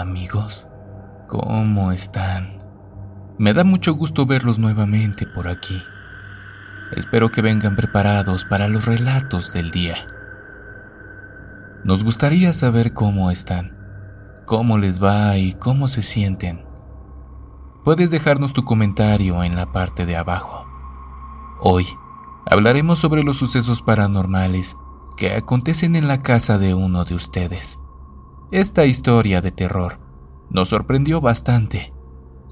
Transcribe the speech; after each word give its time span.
Amigos, 0.00 0.66
¿cómo 1.28 1.92
están? 1.92 2.64
Me 3.38 3.52
da 3.52 3.64
mucho 3.64 3.92
gusto 3.92 4.24
verlos 4.24 4.58
nuevamente 4.58 5.26
por 5.26 5.46
aquí. 5.46 5.82
Espero 6.96 7.28
que 7.28 7.42
vengan 7.42 7.76
preparados 7.76 8.46
para 8.46 8.66
los 8.68 8.86
relatos 8.86 9.52
del 9.52 9.70
día. 9.70 9.96
Nos 11.84 12.02
gustaría 12.02 12.54
saber 12.54 12.94
cómo 12.94 13.30
están, 13.30 13.76
cómo 14.46 14.78
les 14.78 15.04
va 15.04 15.36
y 15.36 15.52
cómo 15.52 15.86
se 15.86 16.00
sienten. 16.00 16.64
Puedes 17.84 18.10
dejarnos 18.10 18.54
tu 18.54 18.64
comentario 18.64 19.44
en 19.44 19.54
la 19.54 19.70
parte 19.70 20.06
de 20.06 20.16
abajo. 20.16 20.64
Hoy 21.60 21.86
hablaremos 22.50 22.98
sobre 22.98 23.22
los 23.22 23.36
sucesos 23.36 23.82
paranormales 23.82 24.78
que 25.18 25.34
acontecen 25.34 25.94
en 25.94 26.08
la 26.08 26.22
casa 26.22 26.56
de 26.56 26.72
uno 26.72 27.04
de 27.04 27.14
ustedes. 27.14 27.78
Esta 28.52 28.84
historia 28.84 29.40
de 29.40 29.52
terror 29.52 30.00
nos 30.50 30.70
sorprendió 30.70 31.20
bastante, 31.20 31.92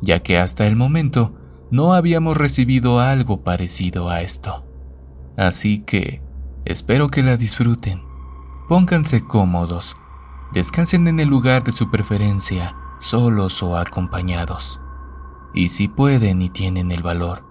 ya 0.00 0.20
que 0.20 0.38
hasta 0.38 0.68
el 0.68 0.76
momento 0.76 1.34
no 1.72 1.92
habíamos 1.92 2.36
recibido 2.36 3.00
algo 3.00 3.42
parecido 3.42 4.08
a 4.08 4.22
esto. 4.22 4.64
Así 5.36 5.80
que 5.80 6.22
espero 6.64 7.08
que 7.08 7.24
la 7.24 7.36
disfruten. 7.36 8.00
Pónganse 8.68 9.24
cómodos, 9.24 9.96
descansen 10.52 11.08
en 11.08 11.18
el 11.18 11.28
lugar 11.28 11.64
de 11.64 11.72
su 11.72 11.90
preferencia, 11.90 12.76
solos 13.00 13.60
o 13.64 13.76
acompañados. 13.76 14.80
Y 15.52 15.70
si 15.70 15.88
pueden 15.88 16.42
y 16.42 16.48
tienen 16.48 16.92
el 16.92 17.02
valor, 17.02 17.44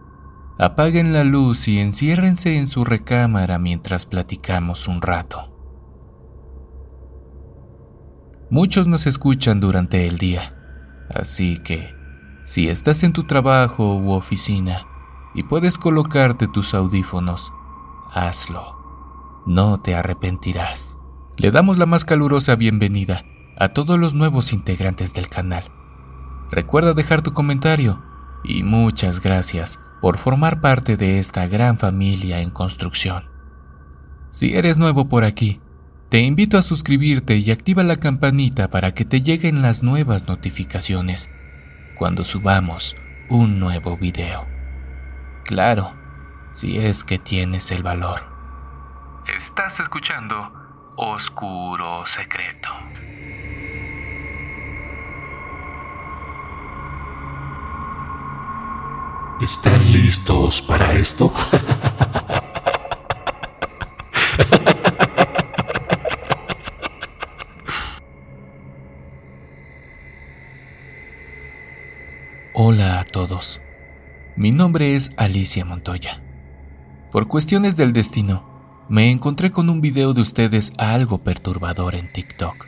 apaguen 0.58 1.12
la 1.12 1.26
luz 1.26 1.68
y 1.68 1.80
enciérrense 1.80 2.58
en 2.58 2.68
su 2.68 2.86
recámara 2.86 3.60
mientras 3.60 4.06
platicamos 4.06 4.88
un 4.88 5.02
rato. 5.02 5.57
Muchos 8.50 8.88
nos 8.88 9.08
escuchan 9.08 9.60
durante 9.60 10.08
el 10.08 10.18
día, 10.18 10.54
así 11.14 11.58
que 11.58 11.94
si 12.46 12.70
estás 12.70 13.04
en 13.04 13.12
tu 13.12 13.26
trabajo 13.26 13.96
u 13.98 14.12
oficina 14.12 14.88
y 15.36 15.44
puedes 15.44 15.78
colocarte 15.78 16.48
tus 16.48 16.74
audífonos, 16.74 17.52
hazlo. 18.10 19.44
No 19.46 19.82
te 19.82 19.96
arrepentirás. 19.96 20.98
Le 21.36 21.52
damos 21.52 21.78
la 21.78 21.86
más 21.86 22.06
calurosa 22.06 22.56
bienvenida 22.56 23.26
a 23.58 23.68
todos 23.68 24.00
los 24.00 24.14
nuevos 24.14 24.54
integrantes 24.54 25.14
del 25.14 25.28
canal. 25.28 25.66
Recuerda 26.50 26.94
dejar 26.94 27.22
tu 27.22 27.34
comentario 27.34 28.02
y 28.46 28.64
muchas 28.64 29.20
gracias 29.20 29.78
por 30.00 30.18
formar 30.18 30.62
parte 30.62 30.96
de 30.96 31.20
esta 31.20 31.48
gran 31.48 31.78
familia 31.78 32.40
en 32.40 32.50
construcción. 32.50 33.26
Si 34.30 34.56
eres 34.56 34.78
nuevo 34.78 35.10
por 35.10 35.26
aquí, 35.26 35.60
te 36.10 36.22
invito 36.22 36.58
a 36.58 36.62
suscribirte 36.62 37.36
y 37.36 37.52
activa 37.52 37.84
la 37.84 37.98
campanita 37.98 38.70
para 38.70 38.94
que 38.94 39.04
te 39.04 39.22
lleguen 39.22 39.62
las 39.62 39.84
nuevas 39.84 40.28
notificaciones 40.28 41.30
cuando 41.96 42.24
subamos 42.24 42.96
un 43.30 43.60
nuevo 43.60 43.98
video. 43.98 44.48
Claro, 45.44 45.94
si 46.52 46.78
es 46.78 47.04
que 47.04 47.20
tienes 47.20 47.72
el 47.72 47.84
valor. 47.84 48.22
Estás 49.36 49.82
escuchando 49.82 50.50
Oscuro 50.96 52.06
Secreto. 52.06 52.70
¿Están 59.42 59.92
listos 59.92 60.62
para 60.62 60.94
esto? 60.94 61.34
Hola 72.54 73.00
a 73.00 73.04
todos. 73.04 73.62
Mi 74.36 74.52
nombre 74.52 74.96
es 74.96 75.12
Alicia 75.18 75.66
Montoya. 75.66 76.24
Por 77.12 77.28
cuestiones 77.28 77.76
del 77.76 77.94
destino, 77.94 78.86
me 78.90 79.12
encontré 79.12 79.52
con 79.52 79.70
un 79.70 79.82
video 79.82 80.14
de 80.14 80.22
ustedes 80.22 80.72
algo 80.78 81.20
perturbador 81.20 81.94
en 81.94 82.12
TikTok. 82.12 82.66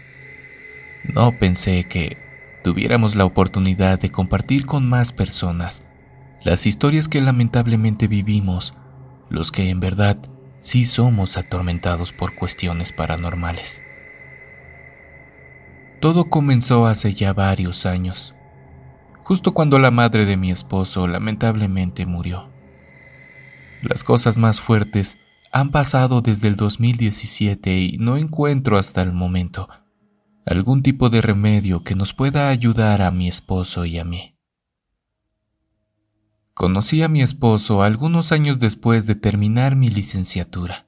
No 1.05 1.39
pensé 1.39 1.85
que 1.85 2.17
tuviéramos 2.63 3.15
la 3.15 3.25
oportunidad 3.25 3.99
de 3.99 4.11
compartir 4.11 4.65
con 4.65 4.87
más 4.87 5.11
personas 5.11 5.83
las 6.43 6.67
historias 6.67 7.07
que 7.07 7.21
lamentablemente 7.21 8.07
vivimos, 8.07 8.75
los 9.29 9.51
que 9.51 9.69
en 9.69 9.79
verdad 9.79 10.19
sí 10.59 10.85
somos 10.85 11.37
atormentados 11.37 12.13
por 12.13 12.35
cuestiones 12.35 12.91
paranormales. 12.93 13.81
Todo 15.99 16.25
comenzó 16.25 16.85
hace 16.85 17.13
ya 17.13 17.33
varios 17.33 17.85
años 17.85 18.35
justo 19.29 19.53
cuando 19.53 19.77
la 19.77 19.91
madre 19.91 20.25
de 20.25 20.37
mi 20.37 20.49
esposo 20.49 21.05
lamentablemente 21.05 22.07
murió. 22.07 22.49
Las 23.83 24.03
cosas 24.03 24.39
más 24.39 24.59
fuertes 24.59 25.19
han 25.51 25.69
pasado 25.69 26.21
desde 26.21 26.47
el 26.47 26.55
2017 26.55 27.77
y 27.77 27.97
no 27.99 28.17
encuentro 28.17 28.79
hasta 28.79 29.03
el 29.03 29.13
momento 29.13 29.69
algún 30.47 30.81
tipo 30.81 31.11
de 31.11 31.21
remedio 31.21 31.83
que 31.83 31.93
nos 31.93 32.15
pueda 32.15 32.49
ayudar 32.49 33.03
a 33.03 33.11
mi 33.11 33.27
esposo 33.27 33.85
y 33.85 33.99
a 33.99 34.03
mí. 34.03 34.35
Conocí 36.55 37.03
a 37.03 37.07
mi 37.07 37.21
esposo 37.21 37.83
algunos 37.83 38.31
años 38.31 38.57
después 38.57 39.05
de 39.05 39.13
terminar 39.13 39.75
mi 39.75 39.89
licenciatura, 39.89 40.87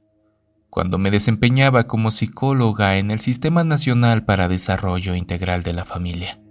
cuando 0.71 0.97
me 0.97 1.11
desempeñaba 1.11 1.83
como 1.85 2.09
psicóloga 2.09 2.97
en 2.97 3.11
el 3.11 3.19
Sistema 3.19 3.63
Nacional 3.63 4.25
para 4.25 4.47
Desarrollo 4.47 5.13
Integral 5.13 5.61
de 5.61 5.73
la 5.73 5.85
Familia. 5.85 6.41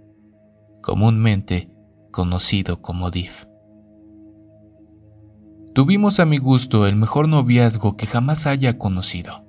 Comúnmente 0.81 1.70
conocido 2.11 2.81
como 2.81 3.09
DIF. 3.09 3.45
Tuvimos 5.73 6.19
a 6.19 6.25
mi 6.25 6.37
gusto 6.37 6.85
el 6.85 6.97
mejor 6.97 7.29
noviazgo 7.29 7.95
que 7.95 8.05
jamás 8.05 8.45
haya 8.45 8.77
conocido. 8.77 9.45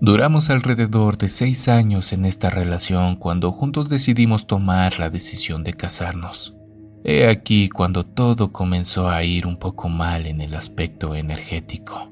Duramos 0.00 0.48
alrededor 0.48 1.18
de 1.18 1.28
seis 1.28 1.68
años 1.68 2.14
en 2.14 2.24
esta 2.24 2.48
relación 2.48 3.16
cuando 3.16 3.52
juntos 3.52 3.90
decidimos 3.90 4.46
tomar 4.46 4.98
la 4.98 5.10
decisión 5.10 5.62
de 5.62 5.74
casarnos. 5.74 6.56
He 7.04 7.26
aquí 7.28 7.68
cuando 7.68 8.04
todo 8.06 8.52
comenzó 8.52 9.10
a 9.10 9.22
ir 9.24 9.46
un 9.46 9.58
poco 9.58 9.90
mal 9.90 10.26
en 10.26 10.40
el 10.40 10.54
aspecto 10.54 11.14
energético. 11.14 12.10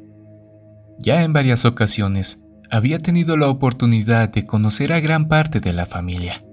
Ya 0.98 1.22
en 1.22 1.32
varias 1.32 1.64
ocasiones 1.64 2.40
había 2.70 2.98
tenido 2.98 3.38
la 3.38 3.48
oportunidad 3.48 4.30
de 4.30 4.44
conocer 4.44 4.92
a 4.92 5.00
gran 5.00 5.28
parte 5.28 5.60
de 5.60 5.72
la 5.72 5.86
familia, 5.86 6.44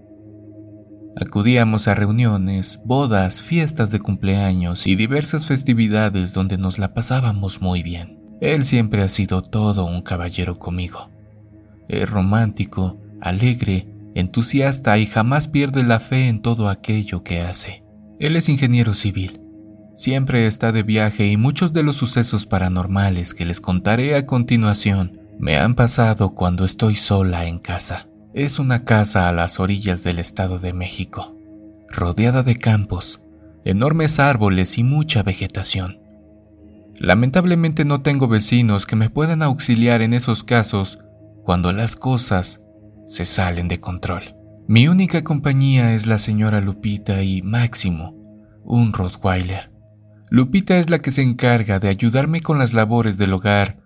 Acudíamos 1.18 1.88
a 1.88 1.96
reuniones, 1.96 2.80
bodas, 2.84 3.42
fiestas 3.42 3.90
de 3.92 4.02
cumpleaños 4.02 4.86
y 4.86 4.96
diversas 4.96 5.46
festividades 5.46 6.34
donde 6.34 6.58
nos 6.58 6.78
la 6.78 6.94
pasábamos 6.94 7.62
muy 7.62 7.84
bien. 7.84 8.20
Él 8.42 8.66
siempre 8.66 9.02
ha 9.02 9.08
sido 9.08 9.42
todo 9.42 9.86
un 9.86 10.02
caballero 10.02 10.60
conmigo. 10.60 11.10
Es 11.88 12.10
romántico, 12.10 13.00
alegre, 13.22 13.88
entusiasta 14.14 14.98
y 14.98 15.06
jamás 15.06 15.48
pierde 15.48 15.84
la 15.84 16.02
fe 16.02 16.28
en 16.28 16.42
todo 16.42 16.68
aquello 16.68 17.24
que 17.24 17.42
hace. 17.42 17.84
Él 18.20 18.36
es 18.36 18.50
ingeniero 18.50 18.94
civil. 18.94 19.42
Siempre 19.96 20.48
está 20.48 20.74
de 20.74 20.84
viaje 20.84 21.28
y 21.28 21.38
muchos 21.38 21.72
de 21.72 21.84
los 21.84 21.96
sucesos 21.96 22.46
paranormales 22.46 23.34
que 23.34 23.46
les 23.46 23.62
contaré 23.62 24.16
a 24.16 24.26
continuación 24.26 25.22
me 25.40 25.58
han 25.58 25.76
pasado 25.76 26.34
cuando 26.34 26.66
estoy 26.66 26.96
sola 26.96 27.46
en 27.46 27.60
casa. 27.60 28.08
Es 28.36 28.60
una 28.60 28.84
casa 28.84 29.30
a 29.30 29.32
las 29.32 29.62
orillas 29.62 30.04
del 30.04 30.20
Estado 30.20 30.60
de 30.60 30.74
México, 30.74 31.38
rodeada 31.88 32.44
de 32.44 32.58
campos, 32.58 33.22
enormes 33.64 34.20
árboles 34.20 34.78
y 34.78 34.84
mucha 34.84 35.24
vegetación. 35.24 36.02
Lamentablemente 36.98 37.86
no 37.86 38.02
tengo 38.02 38.28
vecinos 38.28 38.86
que 38.86 38.98
me 38.98 39.10
puedan 39.10 39.42
auxiliar 39.42 40.02
en 40.02 40.14
esos 40.14 40.44
casos 40.44 41.00
cuando 41.46 41.72
las 41.72 41.96
cosas 41.96 42.62
se 43.06 43.24
salen 43.24 43.70
de 43.70 43.80
control. 43.80 44.36
Mi 44.68 44.90
única 44.90 45.24
compañía 45.24 45.94
es 45.94 46.06
la 46.06 46.20
señora 46.20 46.60
Lupita 46.60 47.24
y 47.24 47.42
Máximo, 47.42 48.18
un 48.66 48.92
Rottweiler. 48.92 49.72
Lupita 50.30 50.78
es 50.78 50.90
la 50.90 51.00
que 51.00 51.12
se 51.12 51.22
encarga 51.22 51.80
de 51.80 51.88
ayudarme 51.88 52.42
con 52.42 52.60
las 52.60 52.74
labores 52.74 53.18
del 53.18 53.32
hogar 53.32 53.78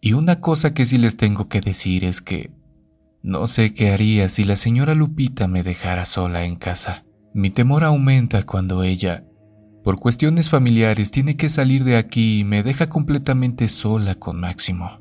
y 0.00 0.14
una 0.14 0.40
cosa 0.40 0.72
que 0.72 0.86
sí 0.86 0.96
les 0.96 1.18
tengo 1.18 1.50
que 1.50 1.60
decir 1.60 2.04
es 2.04 2.22
que 2.22 2.56
no 3.22 3.46
sé 3.46 3.74
qué 3.74 3.90
haría 3.90 4.28
si 4.28 4.44
la 4.44 4.56
señora 4.56 4.94
Lupita 4.94 5.48
me 5.48 5.62
dejara 5.62 6.06
sola 6.06 6.44
en 6.44 6.56
casa. 6.56 7.04
Mi 7.34 7.50
temor 7.50 7.84
aumenta 7.84 8.44
cuando 8.44 8.82
ella, 8.82 9.24
por 9.84 9.98
cuestiones 9.98 10.48
familiares, 10.48 11.10
tiene 11.10 11.36
que 11.36 11.48
salir 11.48 11.84
de 11.84 11.96
aquí 11.96 12.40
y 12.40 12.44
me 12.44 12.62
deja 12.62 12.88
completamente 12.88 13.68
sola 13.68 14.14
con 14.14 14.40
Máximo. 14.40 15.00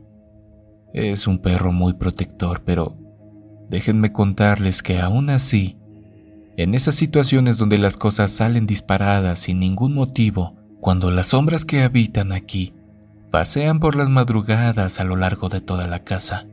Es 0.94 1.28
un 1.28 1.40
perro 1.40 1.72
muy 1.72 1.94
protector, 1.94 2.64
pero 2.66 2.98
déjenme 3.70 4.12
contarles 4.12 4.82
que 4.82 5.00
aún 5.00 5.30
así, 5.30 5.78
en 6.58 6.74
esas 6.74 6.96
situaciones 6.96 7.58
donde 7.58 7.78
las 7.78 7.98
cosas 7.98 8.32
salen 8.32 8.66
disparadas 8.66 9.42
sin 9.42 9.60
ningún 9.60 9.94
motivo, 9.94 10.56
cuando 10.80 11.12
las 11.12 11.28
sombras 11.28 11.66
que 11.66 11.84
habitan 11.84 12.32
aquí 12.32 12.74
pasean 13.32 13.80
por 13.80 13.96
las 13.96 14.10
madrugadas 14.10 15.00
a 15.00 15.04
lo 15.04 15.16
largo 15.16 15.50
de 15.50 15.62
toda 15.62 15.88
la 15.88 16.04
casa, 16.04 16.48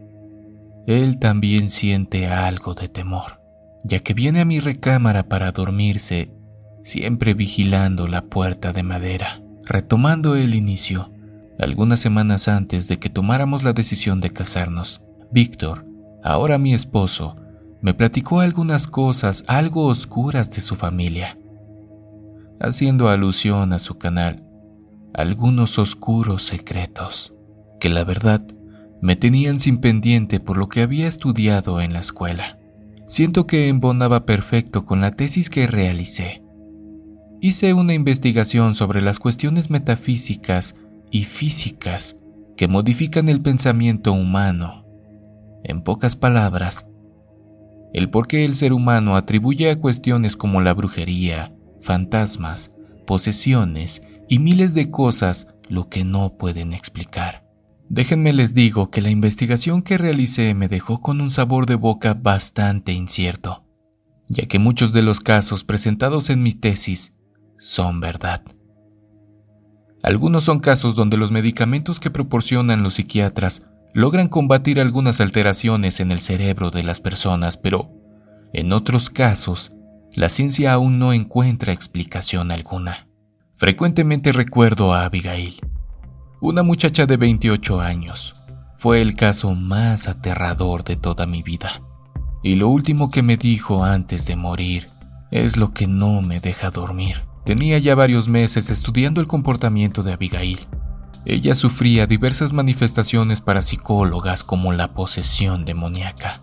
él 0.87 1.19
también 1.19 1.71
siente 1.71 2.29
algo 2.29 2.75
de 2.75 2.89
temor. 2.89 3.41
ya 3.87 3.99
que 3.99 4.15
viene 4.15 4.41
a 4.41 4.47
mi 4.47 4.61
recámara 4.61 5.29
para 5.29 5.53
dormirse, 5.53 6.33
siempre 6.83 7.35
vigilando 7.35 8.09
la 8.09 8.23
puerta 8.23 8.73
de 8.73 8.83
madera. 8.83 9.43
Retomando 9.63 10.37
el 10.37 10.55
inicio, 10.55 11.13
algunas 11.59 12.01
semanas 12.01 12.49
antes 12.49 12.89
de 12.89 12.99
que 12.99 13.11
tomáramos 13.11 13.63
la 13.63 13.75
decisión 13.75 14.21
de 14.21 14.31
casarnos, 14.31 15.03
Víctor, 15.31 15.87
ahora 16.23 16.57
mi 16.57 16.73
esposo, 16.73 17.37
me 17.83 17.93
platicó 17.93 18.41
algunas 18.41 18.87
cosas 18.87 19.45
algo 19.47 19.87
oscuras 19.87 20.51
de 20.51 20.63
su 20.63 20.77
familia, 20.77 21.39
haciendo 22.61 23.09
alusión 23.11 23.75
a 23.75 23.79
su 23.79 23.99
canal, 23.99 24.43
algunos 25.13 25.79
oscuros 25.79 26.43
secretos, 26.45 27.35
que 27.79 27.91
la 27.91 28.05
verdad 28.05 28.43
me 29.05 29.17
tenían 29.17 29.59
sin 29.59 29.83
pendiente 29.83 30.41
por 30.41 30.57
lo 30.57 30.71
que 30.71 30.81
había 30.81 31.07
estudiado 31.07 31.83
en 31.83 31.93
la 31.93 31.99
escuela. 31.99 32.59
Siento 33.07 33.47
que 33.47 33.69
embonaba 33.69 34.25
perfecto 34.25 34.87
con 34.87 35.03
la 35.03 35.11
tesis 35.11 35.51
que 35.51 35.67
realicé. 35.67 36.43
Hice 37.39 37.75
una 37.75 37.93
investigación 37.93 38.75
sobre 38.75 39.03
las 39.03 39.19
cuestiones 39.19 39.69
metafísicas 39.69 40.77
y 41.11 41.25
físicas 41.25 42.17
que 42.57 42.67
modifican 42.67 43.29
el 43.29 43.43
pensamiento 43.43 44.15
humano. 44.15 44.87
En 45.65 45.83
pocas 45.83 46.17
palabras, 46.17 46.87
el 47.93 48.09
por 48.09 48.27
qué 48.27 48.47
el 48.47 48.55
ser 48.55 48.73
humano 48.73 49.17
atribuye 49.17 49.69
a 49.69 49.79
cuestiones 49.79 50.35
como 50.35 50.63
la 50.63 50.73
brujería, 50.73 51.55
fantasmas, 51.83 52.73
posesiones 53.07 54.01
y 54.31 54.39
miles 54.39 54.73
de 54.73 54.91
cosas 54.91 55.47
lo 55.69 55.91
que 55.91 56.05
no 56.05 56.39
pueden 56.39 56.73
explicar. 56.73 57.44
Déjenme 57.89 58.33
les 58.33 58.55
digo 58.55 58.91
que 58.91 59.03
la 59.03 59.11
investigación 59.11 59.83
que 59.83 59.99
realicé 59.99 60.55
me 60.55 60.69
dejó 60.69 61.01
con 61.01 61.21
un 61.21 61.31
sabor 61.31 61.67
de 61.67 61.75
boca 61.75 62.15
bastante 62.15 62.93
incierto, 62.93 63.65
ya 64.29 64.47
que 64.47 64.59
muchos 64.59 64.93
de 64.93 65.03
los 65.03 65.21
casos 65.21 65.65
presentados 65.65 66.31
en 66.31 66.43
mi 66.43 66.55
tesis 66.55 67.15
son 67.59 68.01
verdad. 68.01 68.43
Algunos 70.03 70.45
son 70.45 70.61
casos 70.61 70.95
donde 70.95 71.17
los 71.17 71.33
medicamentos 71.33 72.01
que 72.01 72.11
proporcionan 72.11 72.83
los 72.83 72.95
psiquiatras 72.95 73.63
logran 73.95 74.29
combatir 74.29 74.81
algunas 74.81 75.21
alteraciones 75.21 76.01
en 76.01 76.11
el 76.11 76.21
cerebro 76.21 76.71
de 76.71 76.83
las 76.83 77.01
personas, 77.01 77.57
pero 77.57 77.91
en 78.53 78.73
otros 78.73 79.09
casos, 79.09 79.73
la 80.15 80.29
ciencia 80.29 80.73
aún 80.73 80.99
no 80.99 81.13
encuentra 81.13 81.73
explicación 81.73 82.51
alguna. 82.51 83.09
Frecuentemente 83.55 84.33
recuerdo 84.33 84.93
a 84.93 85.05
Abigail, 85.05 85.61
una 86.45 86.63
muchacha 86.63 87.07
de 87.07 87.17
28 87.17 87.81
años. 87.81 88.35
Fue 88.77 89.01
el 89.01 89.17
caso 89.17 89.55
más 89.55 90.09
aterrador 90.09 90.85
de 90.85 90.97
toda 90.97 91.25
mi 91.25 91.43
vida. 91.43 91.81
Y 92.43 92.57
lo 92.57 92.69
último 92.69 93.09
que 93.09 93.23
me 93.23 93.39
dijo 93.39 93.83
antes 93.83 94.27
de 94.27 94.37
morir 94.37 94.89
es 95.31 95.57
lo 95.57 95.71
que 95.71 95.87
no 95.87 96.21
me 96.21 96.41
deja 96.41 96.69
dormir. 96.69 97.23
Tenía 97.47 97.79
ya 97.79 97.95
varios 97.95 98.29
meses 98.29 98.69
estudiando 98.69 99.23
el 99.23 99.27
comportamiento 99.27 100.03
de 100.03 100.13
Abigail. 100.13 100.61
Ella 101.25 101.55
sufría 101.55 102.07
diversas 102.07 102.53
manifestaciones 102.53 103.41
parapsicólogas 103.41 104.45
como 104.45 104.75
la 104.75 104.93
posesión 104.93 105.65
demoníaca. 105.65 106.43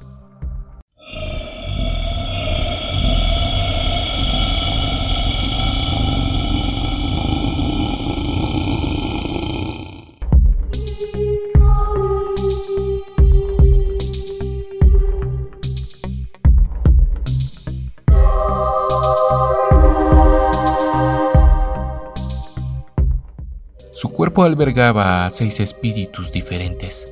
Albergaba 24.37 25.25
a 25.25 25.29
seis 25.31 25.59
espíritus 25.59 26.31
diferentes, 26.31 27.11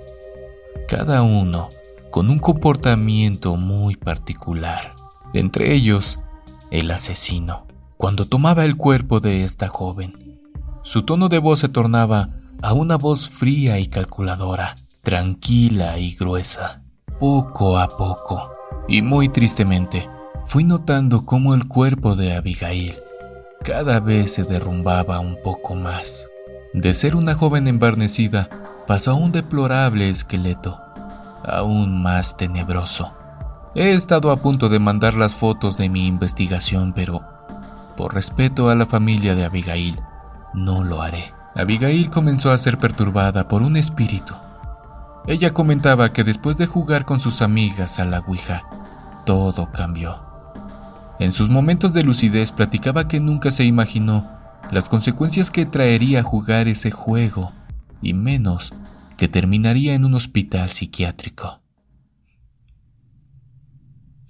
cada 0.87 1.21
uno 1.21 1.69
con 2.09 2.29
un 2.29 2.39
comportamiento 2.39 3.57
muy 3.57 3.95
particular. 3.95 4.95
Entre 5.33 5.73
ellos, 5.73 6.19
el 6.71 6.89
asesino. 6.91 7.67
Cuando 7.97 8.25
tomaba 8.25 8.63
el 8.63 8.77
cuerpo 8.77 9.19
de 9.19 9.43
esta 9.43 9.67
joven, 9.67 10.39
su 10.83 11.03
tono 11.03 11.27
de 11.27 11.39
voz 11.39 11.59
se 11.59 11.69
tornaba 11.69 12.29
a 12.61 12.73
una 12.73 12.95
voz 12.95 13.27
fría 13.27 13.79
y 13.79 13.87
calculadora, 13.87 14.75
tranquila 15.01 15.99
y 15.99 16.15
gruesa. 16.15 16.81
Poco 17.19 17.77
a 17.77 17.89
poco, 17.89 18.51
y 18.87 19.01
muy 19.01 19.27
tristemente, 19.27 20.09
fui 20.45 20.63
notando 20.63 21.25
cómo 21.25 21.53
el 21.53 21.67
cuerpo 21.67 22.15
de 22.15 22.33
Abigail 22.33 22.95
cada 23.63 23.99
vez 23.99 24.33
se 24.33 24.43
derrumbaba 24.43 25.19
un 25.19 25.37
poco 25.43 25.75
más. 25.75 26.28
De 26.73 26.93
ser 26.93 27.15
una 27.15 27.33
joven 27.33 27.67
embarnecida, 27.67 28.47
pasó 28.85 29.11
a 29.11 29.15
un 29.15 29.31
deplorable 29.31 30.07
esqueleto, 30.09 30.79
aún 31.43 32.03
más 32.03 32.37
tenebroso. 32.37 33.11
He 33.73 33.93
estado 33.93 34.29
a 34.31 34.37
punto 34.37 34.69
de 34.69 34.77
mandar 34.77 35.15
las 35.15 35.35
fotos 35.35 35.77
de 35.77 35.89
mi 35.89 36.05
investigación, 36.05 36.93
pero 36.93 37.23
por 37.97 38.13
respeto 38.13 38.69
a 38.69 38.75
la 38.75 38.85
familia 38.85 39.33
de 39.33 39.45
Abigail, 39.45 39.99
no 40.53 40.83
lo 40.83 41.01
haré. 41.01 41.33
Abigail 41.55 42.11
comenzó 42.11 42.51
a 42.51 42.57
ser 42.59 42.77
perturbada 42.77 43.47
por 43.47 43.63
un 43.63 43.75
espíritu. 43.75 44.35
Ella 45.25 45.53
comentaba 45.53 46.13
que 46.13 46.23
después 46.23 46.55
de 46.57 46.67
jugar 46.67 47.05
con 47.05 47.19
sus 47.19 47.41
amigas 47.41 47.97
a 47.97 48.05
la 48.05 48.19
Ouija, 48.19 48.63
todo 49.25 49.71
cambió. 49.71 50.23
En 51.19 51.31
sus 51.31 51.49
momentos 51.49 51.93
de 51.93 52.03
lucidez 52.03 52.51
platicaba 52.51 53.07
que 53.07 53.19
nunca 53.19 53.51
se 53.51 53.63
imaginó 53.63 54.38
las 54.71 54.89
consecuencias 54.89 55.51
que 55.51 55.65
traería 55.65 56.23
jugar 56.23 56.67
ese 56.67 56.91
juego, 56.91 57.53
y 58.01 58.13
menos 58.13 58.71
que 59.17 59.27
terminaría 59.27 59.93
en 59.93 60.05
un 60.05 60.13
hospital 60.13 60.69
psiquiátrico. 60.69 61.61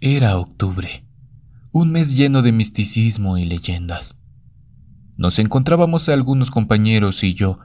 Era 0.01 0.37
octubre, 0.37 1.05
un 1.71 1.91
mes 1.91 2.15
lleno 2.15 2.41
de 2.41 2.51
misticismo 2.51 3.37
y 3.37 3.45
leyendas. 3.45 4.17
Nos 5.17 5.37
encontrábamos 5.39 6.07
algunos 6.09 6.49
compañeros 6.49 7.23
y 7.23 7.33
yo 7.33 7.59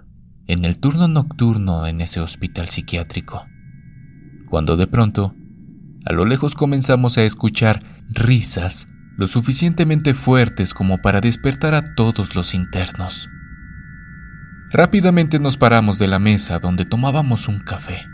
en 0.46 0.64
el 0.64 0.78
turno 0.78 1.08
nocturno 1.08 1.86
en 1.86 2.00
ese 2.00 2.20
hospital 2.20 2.68
psiquiátrico, 2.68 3.46
cuando 4.50 4.76
de 4.76 4.86
pronto, 4.86 5.34
a 6.04 6.12
lo 6.12 6.26
lejos 6.26 6.54
comenzamos 6.54 7.16
a 7.16 7.22
escuchar 7.22 8.02
risas 8.08 8.88
lo 9.16 9.26
suficientemente 9.26 10.14
fuertes 10.14 10.74
como 10.74 11.00
para 11.00 11.20
despertar 11.20 11.74
a 11.74 11.82
todos 11.82 12.34
los 12.34 12.54
internos. 12.54 13.30
Rápidamente 14.70 15.38
nos 15.38 15.56
paramos 15.56 15.98
de 15.98 16.08
la 16.08 16.18
mesa 16.18 16.58
donde 16.58 16.84
tomábamos 16.84 17.46
un 17.48 17.60
café. 17.60 18.06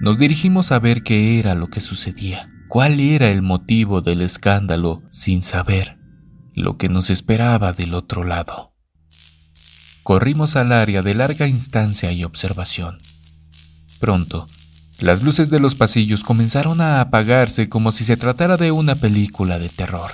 Nos 0.00 0.18
dirigimos 0.18 0.72
a 0.72 0.78
ver 0.78 1.02
qué 1.02 1.38
era 1.38 1.54
lo 1.54 1.68
que 1.68 1.80
sucedía, 1.80 2.50
cuál 2.68 3.00
era 3.00 3.30
el 3.30 3.42
motivo 3.42 4.02
del 4.02 4.20
escándalo 4.20 5.02
sin 5.10 5.42
saber 5.42 5.98
lo 6.54 6.76
que 6.76 6.88
nos 6.88 7.08
esperaba 7.10 7.72
del 7.72 7.94
otro 7.94 8.24
lado. 8.24 8.74
Corrimos 10.02 10.56
al 10.56 10.72
área 10.72 11.02
de 11.02 11.14
larga 11.14 11.46
instancia 11.46 12.12
y 12.12 12.24
observación. 12.24 12.98
Pronto, 14.00 14.46
las 14.98 15.22
luces 15.22 15.48
de 15.48 15.60
los 15.60 15.76
pasillos 15.76 16.24
comenzaron 16.24 16.80
a 16.80 17.00
apagarse 17.00 17.68
como 17.68 17.92
si 17.92 18.04
se 18.04 18.16
tratara 18.16 18.56
de 18.56 18.72
una 18.72 18.96
película 18.96 19.58
de 19.58 19.68
terror. 19.68 20.10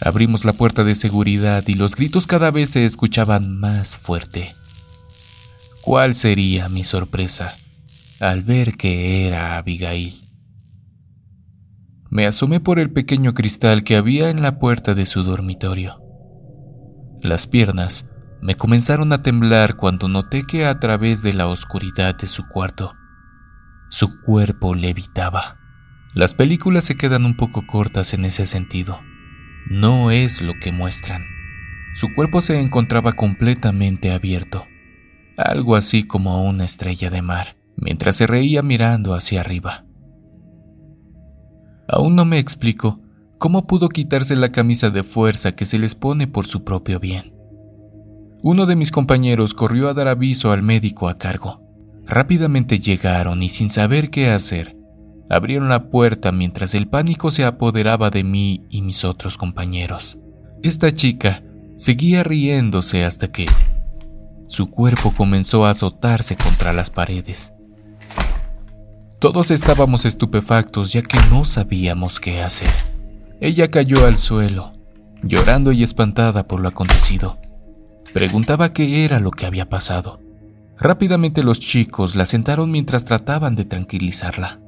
Abrimos 0.00 0.44
la 0.44 0.54
puerta 0.54 0.84
de 0.84 0.94
seguridad 0.94 1.64
y 1.66 1.74
los 1.74 1.94
gritos 1.94 2.26
cada 2.26 2.50
vez 2.50 2.70
se 2.70 2.84
escuchaban 2.84 3.58
más 3.58 3.96
fuerte. 3.96 4.54
¿Cuál 5.82 6.14
sería 6.14 6.68
mi 6.68 6.84
sorpresa 6.84 7.56
al 8.18 8.42
ver 8.42 8.76
que 8.76 9.26
era 9.26 9.56
Abigail? 9.58 10.22
Me 12.08 12.26
asomé 12.26 12.60
por 12.60 12.78
el 12.78 12.90
pequeño 12.90 13.34
cristal 13.34 13.84
que 13.84 13.96
había 13.96 14.30
en 14.30 14.42
la 14.42 14.58
puerta 14.58 14.94
de 14.94 15.06
su 15.06 15.22
dormitorio. 15.22 16.00
Las 17.22 17.46
piernas 17.46 18.06
me 18.46 18.54
comenzaron 18.54 19.12
a 19.12 19.22
temblar 19.22 19.74
cuando 19.74 20.06
noté 20.06 20.44
que 20.46 20.66
a 20.66 20.78
través 20.78 21.20
de 21.20 21.32
la 21.32 21.48
oscuridad 21.48 22.16
de 22.16 22.28
su 22.28 22.46
cuarto, 22.46 22.94
su 23.88 24.20
cuerpo 24.20 24.76
levitaba. 24.76 25.56
Las 26.14 26.34
películas 26.34 26.84
se 26.84 26.96
quedan 26.96 27.24
un 27.24 27.36
poco 27.36 27.66
cortas 27.66 28.14
en 28.14 28.24
ese 28.24 28.46
sentido. 28.46 29.00
No 29.68 30.12
es 30.12 30.42
lo 30.42 30.52
que 30.62 30.70
muestran. 30.70 31.24
Su 31.96 32.14
cuerpo 32.14 32.40
se 32.40 32.60
encontraba 32.60 33.14
completamente 33.14 34.12
abierto, 34.12 34.64
algo 35.36 35.74
así 35.74 36.06
como 36.06 36.44
una 36.44 36.66
estrella 36.66 37.10
de 37.10 37.22
mar, 37.22 37.56
mientras 37.74 38.14
se 38.14 38.28
reía 38.28 38.62
mirando 38.62 39.14
hacia 39.14 39.40
arriba. 39.40 39.86
Aún 41.88 42.14
no 42.14 42.24
me 42.24 42.38
explico 42.38 43.00
cómo 43.40 43.66
pudo 43.66 43.88
quitarse 43.88 44.36
la 44.36 44.52
camisa 44.52 44.90
de 44.90 45.02
fuerza 45.02 45.56
que 45.56 45.66
se 45.66 45.80
les 45.80 45.96
pone 45.96 46.28
por 46.28 46.46
su 46.46 46.62
propio 46.62 47.00
bien. 47.00 47.35
Uno 48.42 48.66
de 48.66 48.76
mis 48.76 48.90
compañeros 48.90 49.54
corrió 49.54 49.88
a 49.88 49.94
dar 49.94 50.08
aviso 50.08 50.52
al 50.52 50.62
médico 50.62 51.08
a 51.08 51.18
cargo. 51.18 51.62
Rápidamente 52.06 52.78
llegaron 52.78 53.42
y 53.42 53.48
sin 53.48 53.70
saber 53.70 54.10
qué 54.10 54.30
hacer, 54.30 54.76
abrieron 55.28 55.68
la 55.68 55.88
puerta 55.88 56.32
mientras 56.32 56.74
el 56.74 56.86
pánico 56.86 57.30
se 57.30 57.44
apoderaba 57.44 58.10
de 58.10 58.22
mí 58.22 58.64
y 58.70 58.82
mis 58.82 59.04
otros 59.04 59.36
compañeros. 59.36 60.18
Esta 60.62 60.92
chica 60.92 61.42
seguía 61.76 62.22
riéndose 62.22 63.04
hasta 63.04 63.32
que 63.32 63.46
su 64.46 64.70
cuerpo 64.70 65.12
comenzó 65.16 65.66
a 65.66 65.70
azotarse 65.70 66.36
contra 66.36 66.72
las 66.72 66.90
paredes. 66.90 67.52
Todos 69.18 69.50
estábamos 69.50 70.04
estupefactos 70.04 70.92
ya 70.92 71.02
que 71.02 71.18
no 71.30 71.44
sabíamos 71.44 72.20
qué 72.20 72.42
hacer. 72.42 72.70
Ella 73.40 73.70
cayó 73.70 74.06
al 74.06 74.16
suelo, 74.16 74.74
llorando 75.22 75.72
y 75.72 75.82
espantada 75.82 76.46
por 76.46 76.60
lo 76.60 76.68
acontecido. 76.68 77.38
Preguntaba 78.12 78.72
qué 78.72 79.04
era 79.04 79.20
lo 79.20 79.30
que 79.30 79.46
había 79.46 79.68
pasado. 79.68 80.20
Rápidamente 80.78 81.42
los 81.42 81.60
chicos 81.60 82.16
la 82.16 82.26
sentaron 82.26 82.70
mientras 82.70 83.04
trataban 83.04 83.56
de 83.56 83.64
tranquilizarla. 83.64 84.60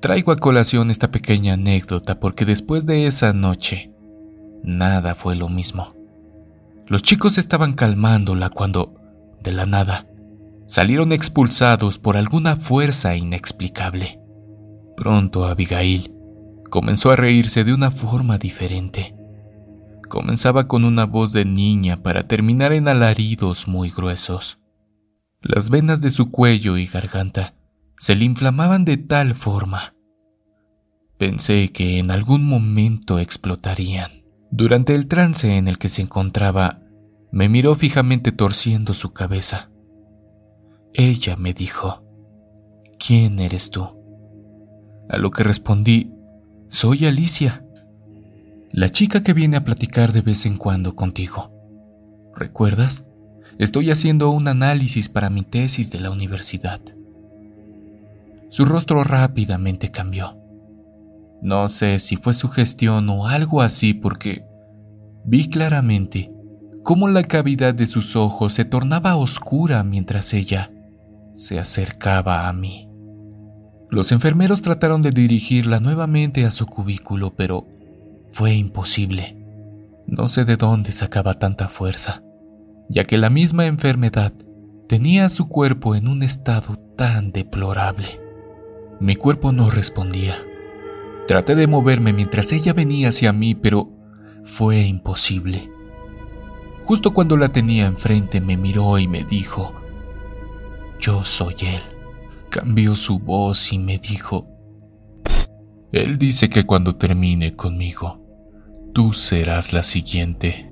Traigo 0.00 0.32
a 0.32 0.36
colación 0.38 0.90
esta 0.90 1.10
pequeña 1.10 1.54
anécdota 1.54 2.18
porque 2.18 2.44
después 2.44 2.86
de 2.86 3.06
esa 3.06 3.32
noche, 3.32 3.92
nada 4.64 5.14
fue 5.14 5.36
lo 5.36 5.48
mismo. 5.48 5.94
Los 6.88 7.02
chicos 7.02 7.38
estaban 7.38 7.74
calmándola 7.74 8.48
cuando, 8.48 8.94
de 9.42 9.52
la 9.52 9.66
nada, 9.66 10.06
salieron 10.70 11.10
expulsados 11.10 11.98
por 11.98 12.16
alguna 12.16 12.54
fuerza 12.54 13.16
inexplicable. 13.16 14.20
Pronto 14.96 15.46
Abigail 15.46 16.14
comenzó 16.70 17.10
a 17.10 17.16
reírse 17.16 17.64
de 17.64 17.74
una 17.74 17.90
forma 17.90 18.38
diferente. 18.38 19.16
Comenzaba 20.08 20.68
con 20.68 20.84
una 20.84 21.06
voz 21.06 21.32
de 21.32 21.44
niña 21.44 22.04
para 22.04 22.22
terminar 22.22 22.72
en 22.72 22.86
alaridos 22.86 23.66
muy 23.66 23.90
gruesos. 23.90 24.60
Las 25.42 25.70
venas 25.70 26.02
de 26.02 26.10
su 26.10 26.30
cuello 26.30 26.76
y 26.76 26.86
garganta 26.86 27.54
se 27.98 28.14
le 28.14 28.24
inflamaban 28.24 28.84
de 28.84 28.96
tal 28.96 29.34
forma. 29.34 29.96
Pensé 31.18 31.72
que 31.72 31.98
en 31.98 32.12
algún 32.12 32.44
momento 32.44 33.18
explotarían. 33.18 34.22
Durante 34.52 34.94
el 34.94 35.08
trance 35.08 35.56
en 35.56 35.66
el 35.66 35.78
que 35.78 35.88
se 35.88 36.02
encontraba, 36.02 36.78
me 37.32 37.48
miró 37.48 37.74
fijamente 37.74 38.30
torciendo 38.30 38.94
su 38.94 39.12
cabeza. 39.12 39.69
Ella 40.94 41.36
me 41.36 41.54
dijo, 41.54 42.02
¿quién 42.98 43.38
eres 43.38 43.70
tú? 43.70 43.88
A 45.08 45.18
lo 45.18 45.30
que 45.30 45.44
respondí, 45.44 46.12
soy 46.68 47.06
Alicia, 47.06 47.64
la 48.72 48.88
chica 48.88 49.22
que 49.22 49.32
viene 49.32 49.56
a 49.56 49.64
platicar 49.64 50.12
de 50.12 50.22
vez 50.22 50.46
en 50.46 50.56
cuando 50.56 50.96
contigo. 50.96 51.52
¿Recuerdas? 52.34 53.04
Estoy 53.58 53.90
haciendo 53.90 54.30
un 54.30 54.48
análisis 54.48 55.08
para 55.08 55.30
mi 55.30 55.42
tesis 55.42 55.92
de 55.92 56.00
la 56.00 56.10
universidad. 56.10 56.80
Su 58.48 58.64
rostro 58.64 59.04
rápidamente 59.04 59.92
cambió. 59.92 60.38
No 61.40 61.68
sé 61.68 62.00
si 62.00 62.16
fue 62.16 62.34
su 62.34 62.48
gestión 62.48 63.08
o 63.10 63.28
algo 63.28 63.62
así 63.62 63.94
porque 63.94 64.44
vi 65.24 65.48
claramente 65.48 66.32
cómo 66.82 67.06
la 67.06 67.22
cavidad 67.22 67.74
de 67.74 67.86
sus 67.86 68.16
ojos 68.16 68.54
se 68.54 68.64
tornaba 68.64 69.16
oscura 69.16 69.84
mientras 69.84 70.34
ella 70.34 70.72
se 71.40 71.58
acercaba 71.58 72.48
a 72.48 72.52
mí. 72.52 72.86
Los 73.88 74.12
enfermeros 74.12 74.60
trataron 74.60 75.00
de 75.00 75.10
dirigirla 75.10 75.80
nuevamente 75.80 76.44
a 76.44 76.50
su 76.50 76.66
cubículo, 76.66 77.34
pero 77.34 77.66
fue 78.28 78.52
imposible. 78.52 79.42
No 80.06 80.28
sé 80.28 80.44
de 80.44 80.56
dónde 80.56 80.92
sacaba 80.92 81.32
tanta 81.34 81.68
fuerza, 81.68 82.22
ya 82.90 83.04
que 83.04 83.16
la 83.16 83.30
misma 83.30 83.64
enfermedad 83.64 84.34
tenía 84.86 85.30
su 85.30 85.48
cuerpo 85.48 85.94
en 85.94 86.08
un 86.08 86.22
estado 86.22 86.76
tan 86.76 87.32
deplorable. 87.32 88.20
Mi 89.00 89.16
cuerpo 89.16 89.50
no 89.50 89.70
respondía. 89.70 90.36
Traté 91.26 91.54
de 91.54 91.66
moverme 91.66 92.12
mientras 92.12 92.52
ella 92.52 92.74
venía 92.74 93.08
hacia 93.08 93.32
mí, 93.32 93.54
pero 93.54 93.88
fue 94.44 94.82
imposible. 94.82 95.70
Justo 96.84 97.14
cuando 97.14 97.38
la 97.38 97.48
tenía 97.48 97.86
enfrente 97.86 98.42
me 98.42 98.58
miró 98.58 98.98
y 98.98 99.08
me 99.08 99.24
dijo, 99.24 99.79
yo 101.00 101.24
soy 101.24 101.54
él. 101.62 101.82
Cambió 102.50 102.94
su 102.96 103.18
voz 103.18 103.72
y 103.72 103.78
me 103.78 103.98
dijo, 103.98 104.46
él 105.92 106.18
dice 106.18 106.48
que 106.48 106.64
cuando 106.64 106.94
termine 106.94 107.56
conmigo, 107.56 108.20
tú 108.92 109.12
serás 109.12 109.72
la 109.72 109.82
siguiente. 109.82 110.70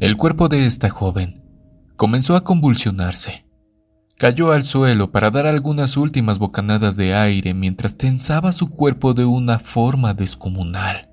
El 0.00 0.16
cuerpo 0.16 0.48
de 0.48 0.64
esta 0.64 0.88
joven 0.90 1.42
comenzó 1.96 2.36
a 2.36 2.44
convulsionarse. 2.44 3.46
Cayó 4.16 4.52
al 4.52 4.64
suelo 4.64 5.10
para 5.12 5.30
dar 5.30 5.46
algunas 5.46 5.96
últimas 5.96 6.38
bocanadas 6.38 6.96
de 6.96 7.14
aire 7.14 7.52
mientras 7.52 7.96
tensaba 7.96 8.52
su 8.52 8.68
cuerpo 8.70 9.12
de 9.12 9.24
una 9.24 9.58
forma 9.58 10.14
descomunal. 10.14 11.07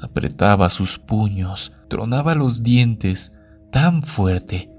Apretaba 0.00 0.70
sus 0.70 0.98
puños, 0.98 1.72
tronaba 1.88 2.34
los 2.34 2.62
dientes 2.62 3.32
tan 3.70 4.02
fuerte 4.02 4.70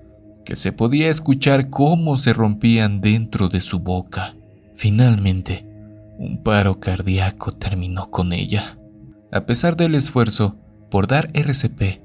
que 0.46 0.56
se 0.56 0.72
podía 0.72 1.10
escuchar 1.10 1.70
cómo 1.70 2.18
se 2.18 2.34
rompían 2.34 3.02
dentro 3.02 3.50
de 3.50 3.60
su 3.60 3.80
boca. 3.80 4.36
Finalmente, 4.76 5.66
un 6.18 6.44
paro 6.44 6.80
cardíaco 6.80 7.52
terminó 7.52 8.12
con 8.12 8.32
ella. 8.32 8.78
A 9.32 9.46
pesar 9.46 9.76
del 9.76 9.96
esfuerzo 9.96 10.58
por 10.90 11.08
dar 11.08 11.30
RCP, 11.34 12.02